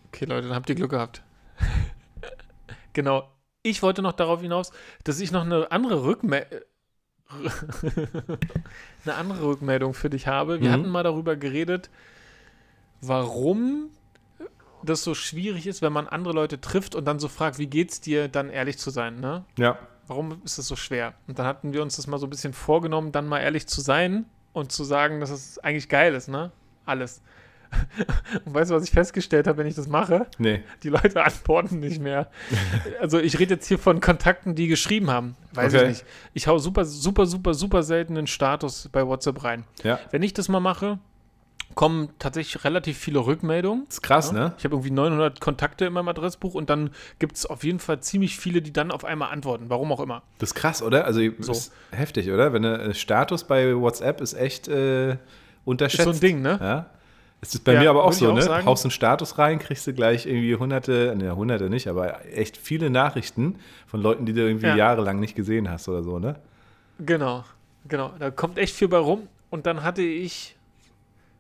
[0.08, 1.24] Okay, Leute, dann habt ihr Glück gehabt.
[2.94, 3.32] genau.
[3.62, 4.72] Ich wollte noch darauf hinaus,
[5.04, 6.62] dass ich noch eine andere Rückmeldung
[9.06, 10.62] eine andere Rückmeldung für dich habe.
[10.62, 10.74] Wir mhm.
[10.74, 11.90] hatten mal darüber geredet,
[13.02, 13.92] warum
[14.84, 18.02] das so schwierig ist, wenn man andere Leute trifft und dann so fragt, wie geht's
[18.02, 19.46] dir, dann ehrlich zu sein, ne?
[19.58, 19.78] Ja.
[20.08, 21.14] Warum ist das so schwer?
[21.28, 23.82] Und dann hatten wir uns das mal so ein bisschen vorgenommen, dann mal ehrlich zu
[23.82, 26.52] sein und zu sagen, dass es eigentlich geil ist, ne?
[26.86, 27.22] Alles.
[28.46, 30.28] Und weißt du, was ich festgestellt habe, wenn ich das mache?
[30.38, 30.64] Nee.
[30.84, 32.30] Die Leute antworten nicht mehr.
[33.00, 35.36] Also ich rede jetzt hier von Kontakten, die geschrieben haben.
[35.54, 35.84] Weiß okay.
[35.84, 36.06] ich nicht.
[36.34, 39.66] Ich hau super, super, super, super seltenen Status bei WhatsApp rein.
[39.84, 40.00] Ja.
[40.12, 41.00] Wenn ich das mal mache,
[41.76, 43.86] kommen tatsächlich relativ viele Rückmeldungen.
[43.86, 44.40] Das ist krass, ja.
[44.40, 44.54] ne?
[44.58, 48.02] Ich habe irgendwie 900 Kontakte in meinem Adressbuch und dann gibt es auf jeden Fall
[48.02, 50.24] ziemlich viele, die dann auf einmal antworten, warum auch immer.
[50.40, 51.06] Das ist krass, oder?
[51.06, 51.52] Also so.
[51.52, 52.54] ist heftig, oder?
[52.54, 55.18] Wenn der Status bei WhatsApp ist echt äh,
[55.66, 56.00] unterschätzt.
[56.00, 56.58] Ist so ein Ding, ne?
[56.62, 56.86] Ja.
[57.42, 58.42] Es ist bei ja, mir aber auch so, auch ne?
[58.42, 58.66] Sagen.
[58.66, 62.90] Haust einen Status rein, kriegst du gleich irgendwie hunderte, ne, hunderte nicht, aber echt viele
[62.90, 63.56] Nachrichten
[63.88, 64.76] von Leuten, die du irgendwie ja.
[64.76, 66.36] jahrelang nicht gesehen hast oder so, ne?
[67.00, 67.46] Genau,
[67.88, 68.12] genau.
[68.20, 69.30] Da kommt echt viel bei rum.
[69.50, 70.58] Und dann hatte ich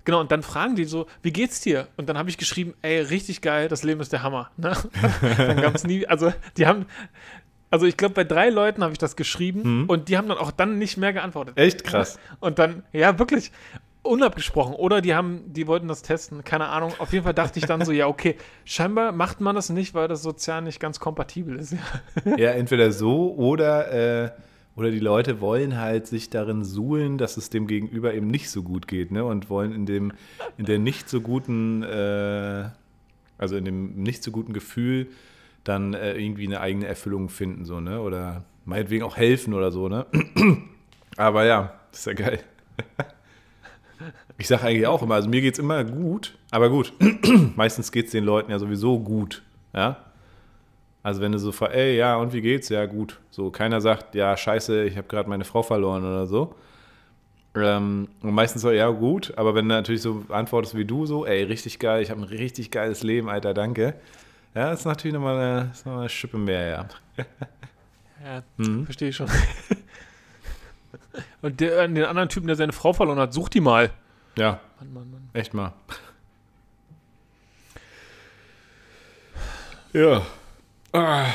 [0.09, 1.87] Genau, und dann fragen die so, wie geht's dir?
[1.95, 4.49] Und dann habe ich geschrieben, ey, richtig geil, das Leben ist der Hammer.
[4.57, 4.75] Ne?
[5.37, 6.87] dann gab es nie, also die haben,
[7.69, 9.85] also ich glaube, bei drei Leuten habe ich das geschrieben mhm.
[9.85, 11.59] und die haben dann auch dann nicht mehr geantwortet.
[11.59, 12.17] Echt krass.
[12.39, 13.51] Und dann, ja, wirklich
[14.01, 14.73] unabgesprochen.
[14.73, 16.91] Oder die haben, die wollten das testen, keine Ahnung.
[16.97, 18.35] Auf jeden Fall dachte ich dann so, ja, okay,
[18.65, 21.75] scheinbar macht man das nicht, weil das sozial nicht ganz kompatibel ist.
[22.25, 24.31] Ja, entweder so oder äh
[24.79, 28.63] oder die Leute wollen halt sich darin suhlen, dass es dem Gegenüber eben nicht so
[28.63, 29.25] gut geht, ne?
[29.25, 30.13] Und wollen in dem,
[30.57, 32.69] in der nicht so guten, äh,
[33.37, 35.07] also in dem nicht so guten Gefühl
[35.65, 37.99] dann äh, irgendwie eine eigene Erfüllung finden, so, ne?
[38.01, 40.05] Oder meinetwegen auch helfen oder so, ne?
[41.17, 42.39] Aber ja, ist ja geil.
[44.37, 46.93] Ich sage eigentlich auch immer, also mir geht es immer gut, aber gut,
[47.57, 49.97] meistens geht es den Leuten ja sowieso gut, ja?
[51.01, 52.69] Also wenn du so fragst, ey, ja, und wie geht's?
[52.69, 53.19] Ja, gut.
[53.31, 56.55] So, keiner sagt, ja, scheiße, ich habe gerade meine Frau verloren oder so.
[57.55, 61.25] Ähm, und meistens so, ja, gut, aber wenn du natürlich so antwortest wie du, so,
[61.25, 63.95] ey, richtig geil, ich habe ein richtig geiles Leben, Alter, danke.
[64.53, 66.87] Ja, ist natürlich nochmal eine, ist noch eine Schippe mehr, ja.
[68.21, 68.83] Ja, mhm.
[68.83, 69.29] verstehe ich schon.
[71.41, 73.91] und der, den anderen Typen, der seine Frau verloren hat, such die mal.
[74.35, 74.59] Ja.
[74.79, 75.29] Mann, Mann, Mann.
[75.31, 75.71] Echt mal.
[79.93, 80.21] ja.
[80.91, 81.27] Ah,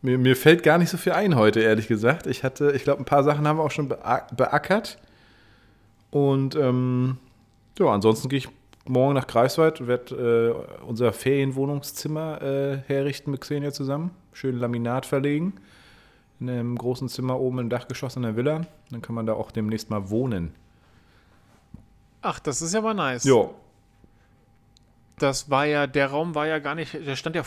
[0.00, 2.26] mir, mir fällt gar nicht so viel ein heute, ehrlich gesagt.
[2.26, 4.98] Ich hatte, ich glaube, ein paar Sachen haben wir auch schon beackert.
[6.10, 7.18] Und ähm,
[7.78, 8.48] ja, ansonsten gehe ich
[8.84, 14.10] morgen nach Greifswald und werde äh, unser Ferienwohnungszimmer äh, herrichten mit Xenia zusammen.
[14.32, 15.54] Schön Laminat verlegen.
[16.40, 18.62] In einem großen Zimmer oben im Dachgeschoss in der Villa.
[18.90, 20.54] Dann kann man da auch demnächst mal wohnen.
[22.22, 23.24] Ach, das ist ja aber nice.
[23.24, 23.50] Ja.
[25.18, 27.44] Das war ja, der Raum war ja gar nicht, der stand ja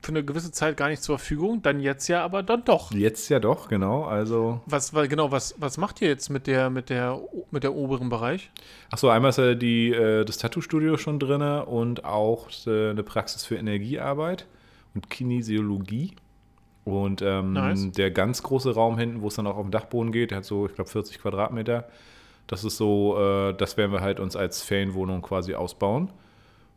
[0.00, 2.92] für eine gewisse Zeit gar nicht zur Verfügung, dann jetzt ja aber dann doch.
[2.92, 4.04] Jetzt ja doch, genau.
[4.04, 4.60] Also.
[4.66, 7.20] Was, weil, genau, was, was macht ihr jetzt mit der, mit der,
[7.50, 8.50] mit der oberen Bereich?
[8.90, 13.44] Achso, einmal ist ja die, äh, das Tattoo-Studio schon drin und auch äh, eine Praxis
[13.44, 14.46] für Energiearbeit
[14.94, 16.14] und Kinesiologie.
[16.84, 17.92] Und ähm, nice.
[17.92, 20.46] der ganz große Raum hinten, wo es dann auch auf den Dachboden geht, der hat
[20.46, 21.86] so, ich glaube, 40 Quadratmeter.
[22.46, 26.10] Das ist so, äh, das werden wir halt uns als Ferienwohnung quasi ausbauen.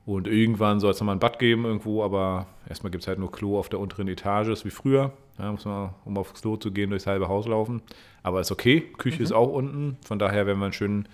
[0.06, 3.32] Und irgendwann soll es nochmal ein Bad geben irgendwo, aber erstmal gibt es halt nur
[3.32, 5.12] Klo auf der unteren Etage, ist wie früher.
[5.38, 7.82] Ja, muss man, um aufs Klo zu gehen, durchs halbe Haus laufen.
[8.24, 8.82] Aber ist okay.
[8.98, 9.24] Küche mhm.
[9.24, 9.98] ist auch unten.
[10.04, 11.08] Von daher werden wir ein schön,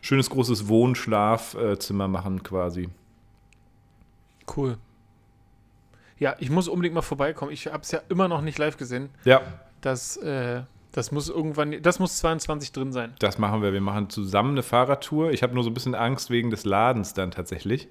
[0.00, 2.88] schönes großes Wohnschlafzimmer machen quasi.
[4.56, 4.78] Cool.
[6.18, 7.52] Ja, ich muss unbedingt mal vorbeikommen.
[7.52, 9.10] Ich habe es ja immer noch nicht live gesehen.
[9.24, 9.40] Ja.
[9.80, 10.62] Das, äh,
[10.92, 13.14] das muss irgendwann, das muss 22 drin sein.
[13.18, 13.72] Das machen wir.
[13.72, 15.32] Wir machen zusammen eine Fahrradtour.
[15.32, 17.88] Ich habe nur so ein bisschen Angst wegen des Ladens dann tatsächlich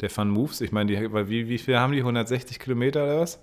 [0.00, 0.60] der Fun Moves.
[0.60, 0.90] Ich meine,
[1.28, 2.00] wie, wie viel haben die?
[2.00, 3.42] 160 Kilometer oder was?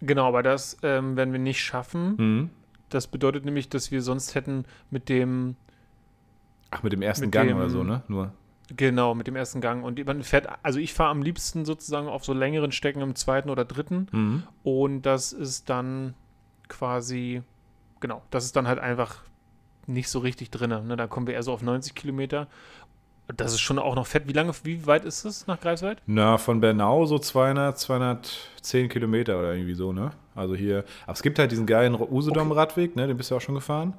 [0.00, 2.16] Genau, aber das ähm, werden wir nicht schaffen.
[2.16, 2.50] Mhm.
[2.90, 5.56] Das bedeutet nämlich, dass wir sonst hätten mit dem.
[6.70, 8.02] Ach, mit dem ersten mit Gang dem, oder so, ne?
[8.08, 8.32] Nur.
[8.76, 9.84] Genau, mit dem ersten Gang.
[9.84, 13.50] Und man fährt, also ich fahre am liebsten sozusagen auf so längeren Strecken im zweiten
[13.50, 14.06] oder dritten.
[14.10, 14.42] Mhm.
[14.62, 16.14] Und das ist dann
[16.68, 17.42] quasi,
[18.00, 19.22] genau, das ist dann halt einfach
[19.86, 20.70] nicht so richtig drin.
[20.70, 20.96] Ne?
[20.96, 22.48] Da kommen wir eher so auf 90 Kilometer.
[23.28, 24.28] Das ist schon auch noch fett.
[24.28, 25.98] Wie lange, wie weit ist es nach Greifswald?
[26.06, 30.10] Na, von Bernau so 200, 210 Kilometer oder irgendwie so, ne?
[30.34, 33.00] Also hier, aber es gibt halt diesen geilen Usedom-Radweg, okay.
[33.00, 33.06] ne?
[33.06, 33.94] Den bist du auch schon gefahren.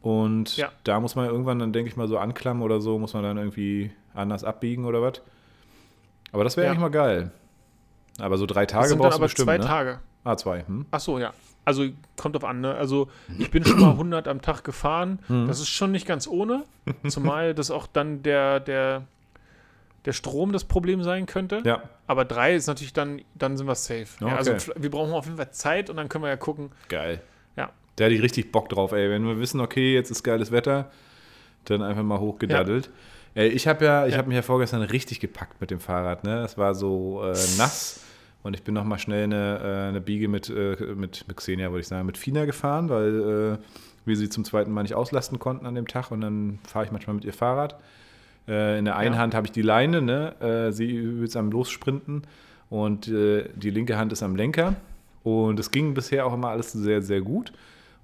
[0.00, 0.70] Und ja.
[0.84, 3.36] da muss man irgendwann dann, denke ich mal, so anklammen oder so, muss man dann
[3.36, 5.20] irgendwie anders abbiegen oder was.
[6.32, 6.72] Aber das wäre ja.
[6.72, 7.30] eigentlich mal geil.
[8.18, 9.64] Aber so drei Tage brauchst du bestimmt, zwei ne?
[9.64, 9.98] Tage.
[10.28, 10.62] Ah, zwei.
[10.66, 10.84] Hm?
[10.90, 11.32] Ach so, ja.
[11.64, 11.86] Also
[12.18, 12.74] kommt drauf an, ne?
[12.74, 13.08] Also
[13.38, 15.20] ich bin schon mal 100 am Tag gefahren.
[15.28, 15.48] Mhm.
[15.48, 16.64] Das ist schon nicht ganz ohne.
[17.08, 19.04] Zumal das auch dann der, der,
[20.04, 21.62] der Strom das Problem sein könnte.
[21.64, 21.82] Ja.
[22.06, 24.06] Aber drei ist natürlich dann, dann sind wir safe.
[24.20, 24.30] Okay.
[24.30, 26.72] Ja, also wir brauchen auf jeden Fall Zeit und dann können wir ja gucken.
[26.90, 27.22] Geil.
[27.56, 27.70] Ja.
[27.96, 29.08] Da hätte ich richtig Bock drauf, ey.
[29.08, 30.90] Wenn wir wissen, okay, jetzt ist geiles Wetter,
[31.64, 32.90] dann einfach mal hochgedaddelt.
[33.34, 33.42] Ja.
[33.44, 34.18] Ey, ich habe ja, ich ja.
[34.18, 36.42] habe mich ja vorgestern richtig gepackt mit dem Fahrrad, ne?
[36.42, 38.04] Es war so äh, nass.
[38.48, 41.68] Und ich bin noch mal schnell eine, äh, eine Biege mit, äh, mit, mit Xenia,
[41.70, 43.58] würde ich sagen, mit Fina gefahren, weil äh,
[44.06, 46.10] wir sie zum zweiten Mal nicht auslasten konnten an dem Tag.
[46.10, 47.78] Und dann fahre ich manchmal mit ihr Fahrrad.
[48.46, 49.20] in der einen ja.
[49.20, 50.72] Hand habe ich die Leine, ne?
[50.72, 52.22] sie übelst am Lossprinten.
[52.70, 54.76] Und die linke Hand ist am Lenker.
[55.24, 57.52] Und es ging bisher auch immer alles sehr, sehr gut.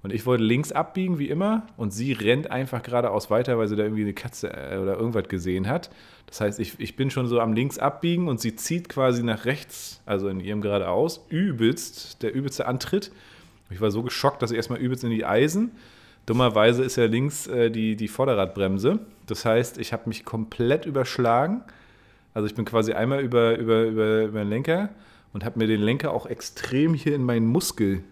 [0.05, 3.75] Und ich wollte links abbiegen, wie immer, und sie rennt einfach geradeaus weiter, weil sie
[3.75, 5.89] da irgendwie eine Katze äh, oder irgendwas gesehen hat.
[6.27, 9.45] Das heißt, ich, ich bin schon so am links abbiegen und sie zieht quasi nach
[9.45, 13.11] rechts, also in ihrem geradeaus, übelst, der übelste Antritt.
[13.71, 15.71] Ich war so geschockt, dass ich erstmal übelst in die Eisen.
[16.27, 18.99] Dummerweise ist ja links äh, die, die Vorderradbremse.
[19.25, 21.63] Das heißt, ich habe mich komplett überschlagen.
[22.35, 24.89] Also ich bin quasi einmal über, über, über, über den Lenker
[25.33, 28.03] und habe mir den Lenker auch extrem hier in meinen Muskel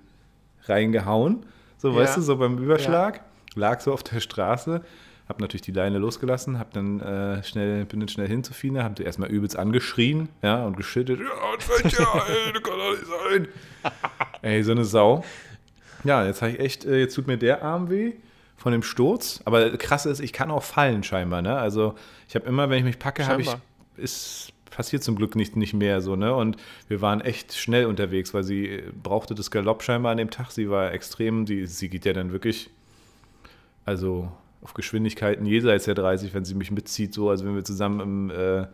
[0.63, 1.45] reingehauen.
[1.84, 1.97] So, ja.
[1.97, 3.17] weißt du, so beim Überschlag.
[3.17, 3.23] Ja.
[3.55, 4.81] Lag so auf der Straße.
[5.27, 8.86] Hab natürlich die Leine losgelassen, hab dann äh, schnell, bin dann schnell hin zu Fina,
[8.86, 11.19] hab die erstmal übelst angeschrien, ja, und geschüttet.
[11.19, 13.47] Ja, ja, ey, das kann doch nicht sein.
[14.43, 15.25] ey, so eine Sau.
[16.05, 18.13] Ja, jetzt habe ich echt, äh, jetzt tut mir der Arm weh
[18.55, 19.41] von dem Sturz.
[19.43, 21.57] Aber krass ist, ich kann auch fallen scheinbar, ne?
[21.57, 21.95] Also
[22.29, 23.53] ich habe immer, wenn ich mich packe, habe ich,
[23.97, 26.34] ist passiert zum Glück nicht, nicht mehr so, ne?
[26.34, 26.57] Und
[26.88, 30.51] wir waren echt schnell unterwegs, weil sie äh, brauchte das Galopp scheinbar an dem Tag.
[30.51, 32.69] Sie war extrem, die, sie geht ja dann wirklich,
[33.86, 37.99] also auf Geschwindigkeiten jenseits der 30, wenn sie mich mitzieht, so, also wenn wir zusammen
[37.99, 38.65] im, äh,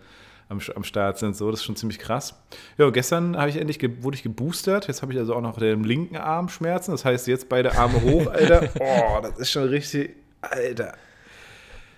[0.48, 2.40] am, am Start sind, so, das ist schon ziemlich krass.
[2.78, 6.16] Ja, gestern ich endlich wurde ich geboostert, jetzt habe ich also auch noch den linken
[6.16, 8.70] Arm Schmerzen, das heißt jetzt beide Arme hoch, Alter.
[8.80, 10.94] Oh, das ist schon richtig, Alter.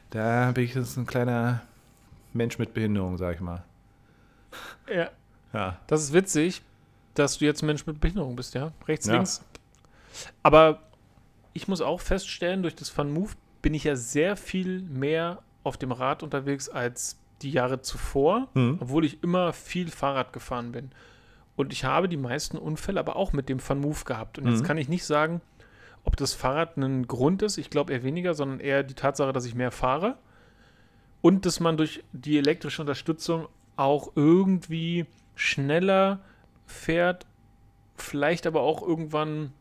[0.10, 1.62] Da bin ich jetzt ein kleiner
[2.34, 3.64] Mensch mit Behinderung, sag ich mal.
[4.94, 5.10] Ja.
[5.54, 5.80] ja.
[5.88, 6.62] Das ist witzig,
[7.14, 8.72] dass du jetzt ein Mensch mit Behinderung bist, ja?
[8.88, 9.14] Rechts, ja.
[9.14, 9.44] links.
[10.44, 10.82] Aber
[11.54, 13.32] ich muss auch feststellen, durch das Fun Move
[13.62, 18.78] bin ich ja sehr viel mehr auf dem Rad unterwegs als die Jahre zuvor, mhm.
[18.80, 20.92] obwohl ich immer viel Fahrrad gefahren bin.
[21.56, 24.38] Und ich habe die meisten Unfälle aber auch mit dem Fun Move gehabt.
[24.38, 24.52] Und mhm.
[24.52, 25.42] jetzt kann ich nicht sagen,
[26.04, 27.58] ob das Fahrrad ein Grund ist.
[27.58, 30.18] Ich glaube eher weniger, sondern eher die Tatsache, dass ich mehr fahre.
[31.22, 33.48] Und dass man durch die elektrische Unterstützung
[33.82, 35.06] auch irgendwie
[35.36, 36.20] schneller
[36.66, 37.26] fährt,
[37.96, 39.52] vielleicht aber auch irgendwann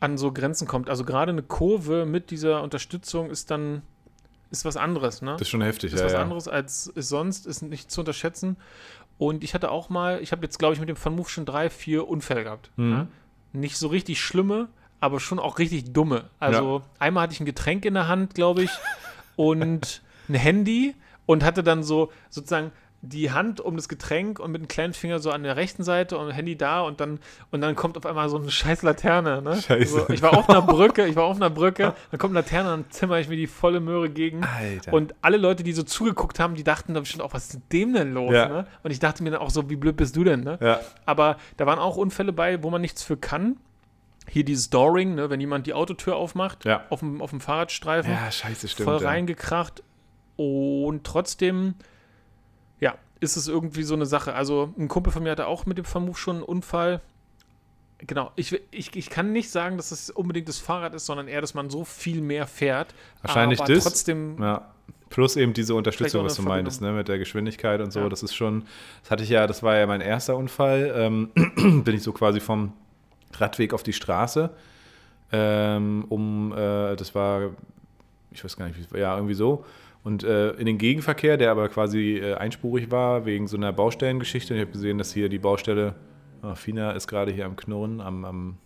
[0.00, 0.90] an so Grenzen kommt.
[0.90, 3.82] Also gerade eine Kurve mit dieser Unterstützung ist dann
[4.50, 5.32] ist was anderes, ne?
[5.32, 6.04] Das ist schon heftig, ist ja.
[6.06, 6.22] was ja.
[6.22, 8.58] anderes als ist sonst, ist nicht zu unterschätzen.
[9.16, 11.46] Und ich hatte auch mal, ich habe jetzt, glaube ich, mit dem Fun Move schon
[11.46, 12.70] drei, vier Unfälle gehabt.
[12.76, 12.92] Mhm.
[12.92, 13.06] Ja?
[13.52, 14.68] Nicht so richtig schlimme,
[15.00, 16.28] aber schon auch richtig dumme.
[16.38, 16.84] Also ja.
[16.98, 18.70] einmal hatte ich ein Getränk in der Hand, glaube ich,
[19.36, 20.94] und ein Handy
[21.26, 25.18] und hatte dann so sozusagen die Hand um das Getränk und mit dem kleinen Finger
[25.18, 27.18] so an der rechten Seite und Handy da und dann
[27.50, 29.42] und dann kommt auf einmal so eine scheiß Laterne.
[29.42, 29.60] Ne?
[29.60, 30.02] Scheiße.
[30.02, 32.72] Also ich war auf einer Brücke, ich war auf einer Brücke, dann kommt eine Laterne
[32.72, 34.44] und dann zimmer ich mir die volle Möhre gegen.
[34.44, 34.92] Alter.
[34.92, 37.92] Und alle Leute, die so zugeguckt haben, die dachten dann bestimmt auch, was ist dem
[37.92, 38.32] denn los?
[38.32, 38.48] Ja.
[38.48, 38.66] Ne?
[38.84, 40.44] Und ich dachte mir dann auch so, wie blöd bist du denn?
[40.44, 40.58] Ne?
[40.60, 40.80] Ja.
[41.04, 43.56] Aber da waren auch Unfälle bei, wo man nichts für kann.
[44.28, 46.84] Hier dieses Dooring, ne, wenn jemand die Autotür aufmacht, ja.
[46.90, 48.12] auf, dem, auf dem Fahrradstreifen.
[48.12, 48.88] Ja, scheiße, stimmt.
[48.88, 49.82] Voll reingekracht.
[50.42, 51.74] Und trotzdem
[53.22, 54.34] ist es irgendwie so eine Sache.
[54.34, 57.00] Also ein Kumpel von mir hatte auch mit dem Vermove schon einen Unfall.
[57.98, 61.40] Genau, ich, ich, ich kann nicht sagen, dass es unbedingt das Fahrrad ist, sondern eher,
[61.40, 62.94] dass man so viel mehr fährt.
[63.22, 63.84] Wahrscheinlich aber das.
[63.84, 64.68] Trotzdem ja.
[65.08, 68.00] Plus eben diese Unterstützung, was du meintest, ne, mit der Geschwindigkeit und so.
[68.00, 68.08] Ja.
[68.08, 68.64] Das ist schon,
[69.02, 70.92] das hatte ich ja, das war ja mein erster Unfall.
[70.96, 71.30] Ähm,
[71.84, 72.72] bin ich so quasi vom
[73.34, 74.50] Radweg auf die Straße.
[75.30, 77.50] Ähm, um, äh, das war,
[78.32, 79.64] ich weiß gar nicht, wie, ja, irgendwie so.
[80.04, 84.54] Und äh, in den Gegenverkehr, der aber quasi äh, einspurig war, wegen so einer Baustellengeschichte.
[84.54, 85.94] Ich habe gesehen, dass hier die Baustelle,
[86.42, 88.58] oh, Fina ist gerade hier am Knurren, am, am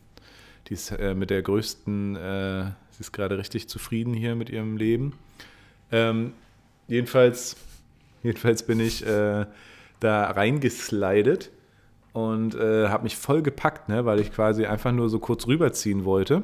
[0.68, 4.76] die ist äh, mit der größten, äh, sie ist gerade richtig zufrieden hier mit ihrem
[4.76, 5.12] Leben.
[5.92, 6.32] Ähm,
[6.88, 7.56] jedenfalls,
[8.22, 9.46] jedenfalls bin ich äh,
[10.00, 11.50] da reingeslidet
[12.12, 16.04] und äh, habe mich voll gepackt, ne, weil ich quasi einfach nur so kurz rüberziehen
[16.04, 16.42] wollte.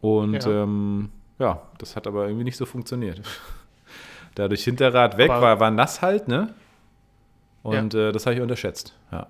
[0.00, 0.64] Und ja.
[0.64, 3.22] Ähm, ja, das hat aber irgendwie nicht so funktioniert.
[4.34, 6.54] Dadurch Hinterrad weg, war, war nass halt, ne?
[7.62, 8.08] Und ja.
[8.08, 9.26] äh, das habe ich unterschätzt, ja.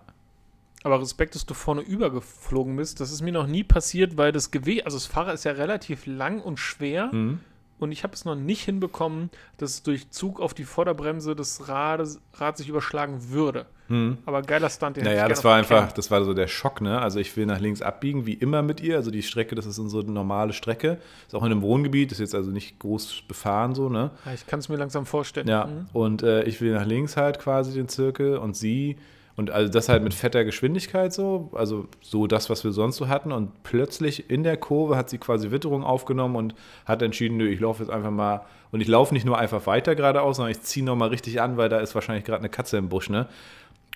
[0.85, 3.01] Aber Respekt, dass du vorne übergeflogen bist.
[3.01, 6.07] Das ist mir noch nie passiert, weil das Gewicht, also das Fahrrad ist ja relativ
[6.07, 7.11] lang und schwer.
[7.13, 7.41] Mhm
[7.83, 12.07] und ich habe es noch nicht hinbekommen, dass durch Zug auf die Vorderbremse das Rad,
[12.35, 13.67] Rad sich überschlagen würde.
[13.89, 14.19] Hm.
[14.25, 14.97] Aber geiler Stunt.
[14.97, 17.01] Den naja, das war einfach, das war so der Schock, ne?
[17.01, 18.97] Also ich will nach links abbiegen, wie immer mit ihr.
[18.97, 20.99] Also die Strecke, das ist unsere normale Strecke.
[21.27, 24.13] Ist auch in einem Wohngebiet, ist jetzt also nicht groß befahren so, ne?
[24.25, 25.49] Ja, ich kann es mir langsam vorstellen.
[25.49, 25.89] Ja, mhm.
[25.93, 28.97] und äh, ich will nach links halt quasi den Zirkel und sie
[29.37, 33.09] und also das halt mit fetter Geschwindigkeit so, also so das, was wir sonst so
[33.09, 33.33] hatten.
[33.33, 36.55] Und plötzlich in der Kurve hat sie quasi Witterung aufgenommen und
[36.85, 38.43] hat entschieden, nö, ich laufe jetzt einfach mal.
[38.73, 41.69] Und ich laufe nicht nur einfach weiter geradeaus, sondern ich ziehe nochmal richtig an, weil
[41.69, 43.27] da ist wahrscheinlich gerade eine Katze im Busch, ne?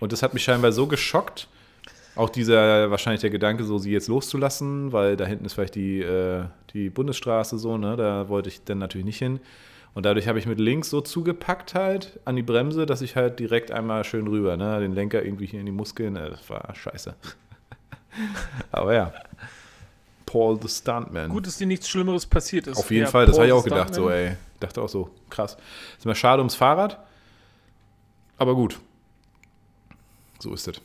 [0.00, 1.48] Und das hat mich scheinbar so geschockt.
[2.14, 6.00] Auch dieser, wahrscheinlich der Gedanke, so sie jetzt loszulassen, weil da hinten ist vielleicht die,
[6.00, 7.96] äh, die Bundesstraße so, ne?
[7.96, 9.40] Da wollte ich dann natürlich nicht hin.
[9.96, 13.38] Und dadurch habe ich mit links so zugepackt halt an die Bremse, dass ich halt
[13.40, 16.74] direkt einmal schön rüber, ne, den Lenker irgendwie hier in die Muskeln, äh, das war
[16.74, 17.14] scheiße.
[18.72, 19.14] Aber ja.
[20.26, 21.30] Paul the Stuntman.
[21.30, 22.76] Gut, dass dir nichts Schlimmeres passiert ist.
[22.76, 24.36] Auf jeden ja, Fall, das habe ich auch gedacht, so, ey.
[24.60, 25.56] Dachte auch so, krass.
[25.96, 26.98] Ist mir schade ums Fahrrad,
[28.36, 28.78] aber gut.
[30.40, 30.78] So ist es.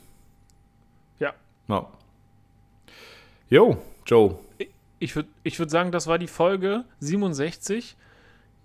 [1.18, 1.34] Ja.
[1.68, 1.86] No.
[3.50, 4.38] Jo, Joe.
[5.00, 7.98] Ich würde ich würd sagen, das war die Folge 67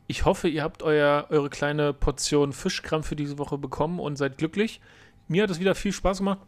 [0.07, 4.37] ich hoffe, ihr habt euer, eure kleine Portion Fischkram für diese Woche bekommen und seid
[4.37, 4.79] glücklich.
[5.27, 6.39] Mir hat es wieder viel Spaß gemacht.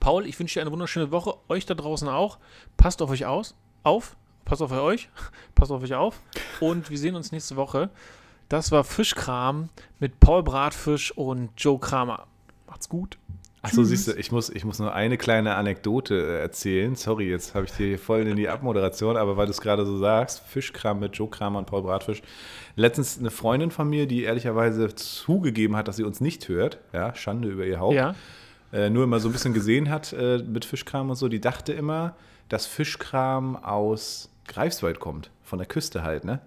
[0.00, 1.34] Paul, ich wünsche dir eine wunderschöne Woche.
[1.48, 2.38] Euch da draußen auch.
[2.76, 3.54] Passt auf euch aus.
[3.84, 4.16] Auf.
[4.44, 5.08] Passt auf euch.
[5.54, 6.20] Passt auf euch auf.
[6.60, 7.90] Und wir sehen uns nächste Woche.
[8.48, 9.68] Das war Fischkram
[10.00, 12.26] mit Paul Bratfisch und Joe Kramer.
[12.66, 13.18] Macht's gut.
[13.60, 16.94] Achso, siehst du, ich muss, ich muss nur eine kleine Anekdote äh, erzählen.
[16.94, 19.84] Sorry, jetzt habe ich dir hier voll in die Abmoderation, aber weil du es gerade
[19.84, 22.22] so sagst, Fischkram mit Joe Kramer und Paul Bratfisch.
[22.76, 27.14] Letztens eine Freundin von mir, die ehrlicherweise zugegeben hat, dass sie uns nicht hört, ja,
[27.16, 28.14] Schande über ihr Haupt, ja.
[28.72, 31.72] äh, nur immer so ein bisschen gesehen hat äh, mit Fischkram und so, die dachte
[31.72, 32.14] immer,
[32.48, 36.40] dass Fischkram aus Greifswald kommt, von der Küste halt, ne?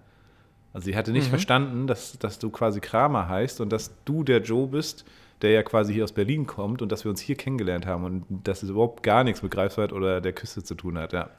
[0.72, 1.30] Also sie hatte nicht mhm.
[1.30, 5.04] verstanden, dass, dass du quasi Kramer heißt und dass du der Joe bist,
[5.42, 8.24] der ja quasi hier aus Berlin kommt und dass wir uns hier kennengelernt haben und
[8.44, 11.30] dass es überhaupt gar nichts mit Greifswald oder der Küste zu tun hat, ja.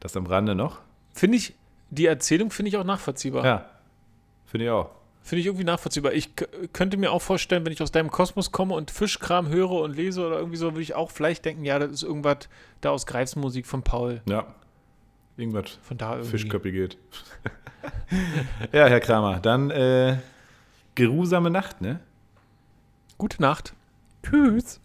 [0.00, 0.80] Das am Rande noch.
[1.12, 1.54] Finde ich,
[1.90, 3.44] die Erzählung finde ich auch nachvollziehbar.
[3.44, 3.70] Ja,
[4.46, 4.90] finde ich auch.
[5.22, 6.12] Finde ich irgendwie nachvollziehbar.
[6.12, 6.30] Ich
[6.72, 10.26] könnte mir auch vorstellen, wenn ich aus deinem Kosmos komme und Fischkram höre und lese
[10.26, 12.48] oder irgendwie so, würde ich auch vielleicht denken, ja, das ist irgendwas
[12.80, 14.22] da aus Greifsmusik von Paul.
[14.26, 14.54] Ja.
[15.36, 16.30] Irgendwas von da irgendwie.
[16.30, 16.98] Fischköppi geht.
[18.72, 20.18] ja, Herr Kramer, dann äh,
[20.94, 22.00] geruhsame Nacht, ne?
[23.20, 23.74] Gute Nacht.
[24.22, 24.80] Tschüss.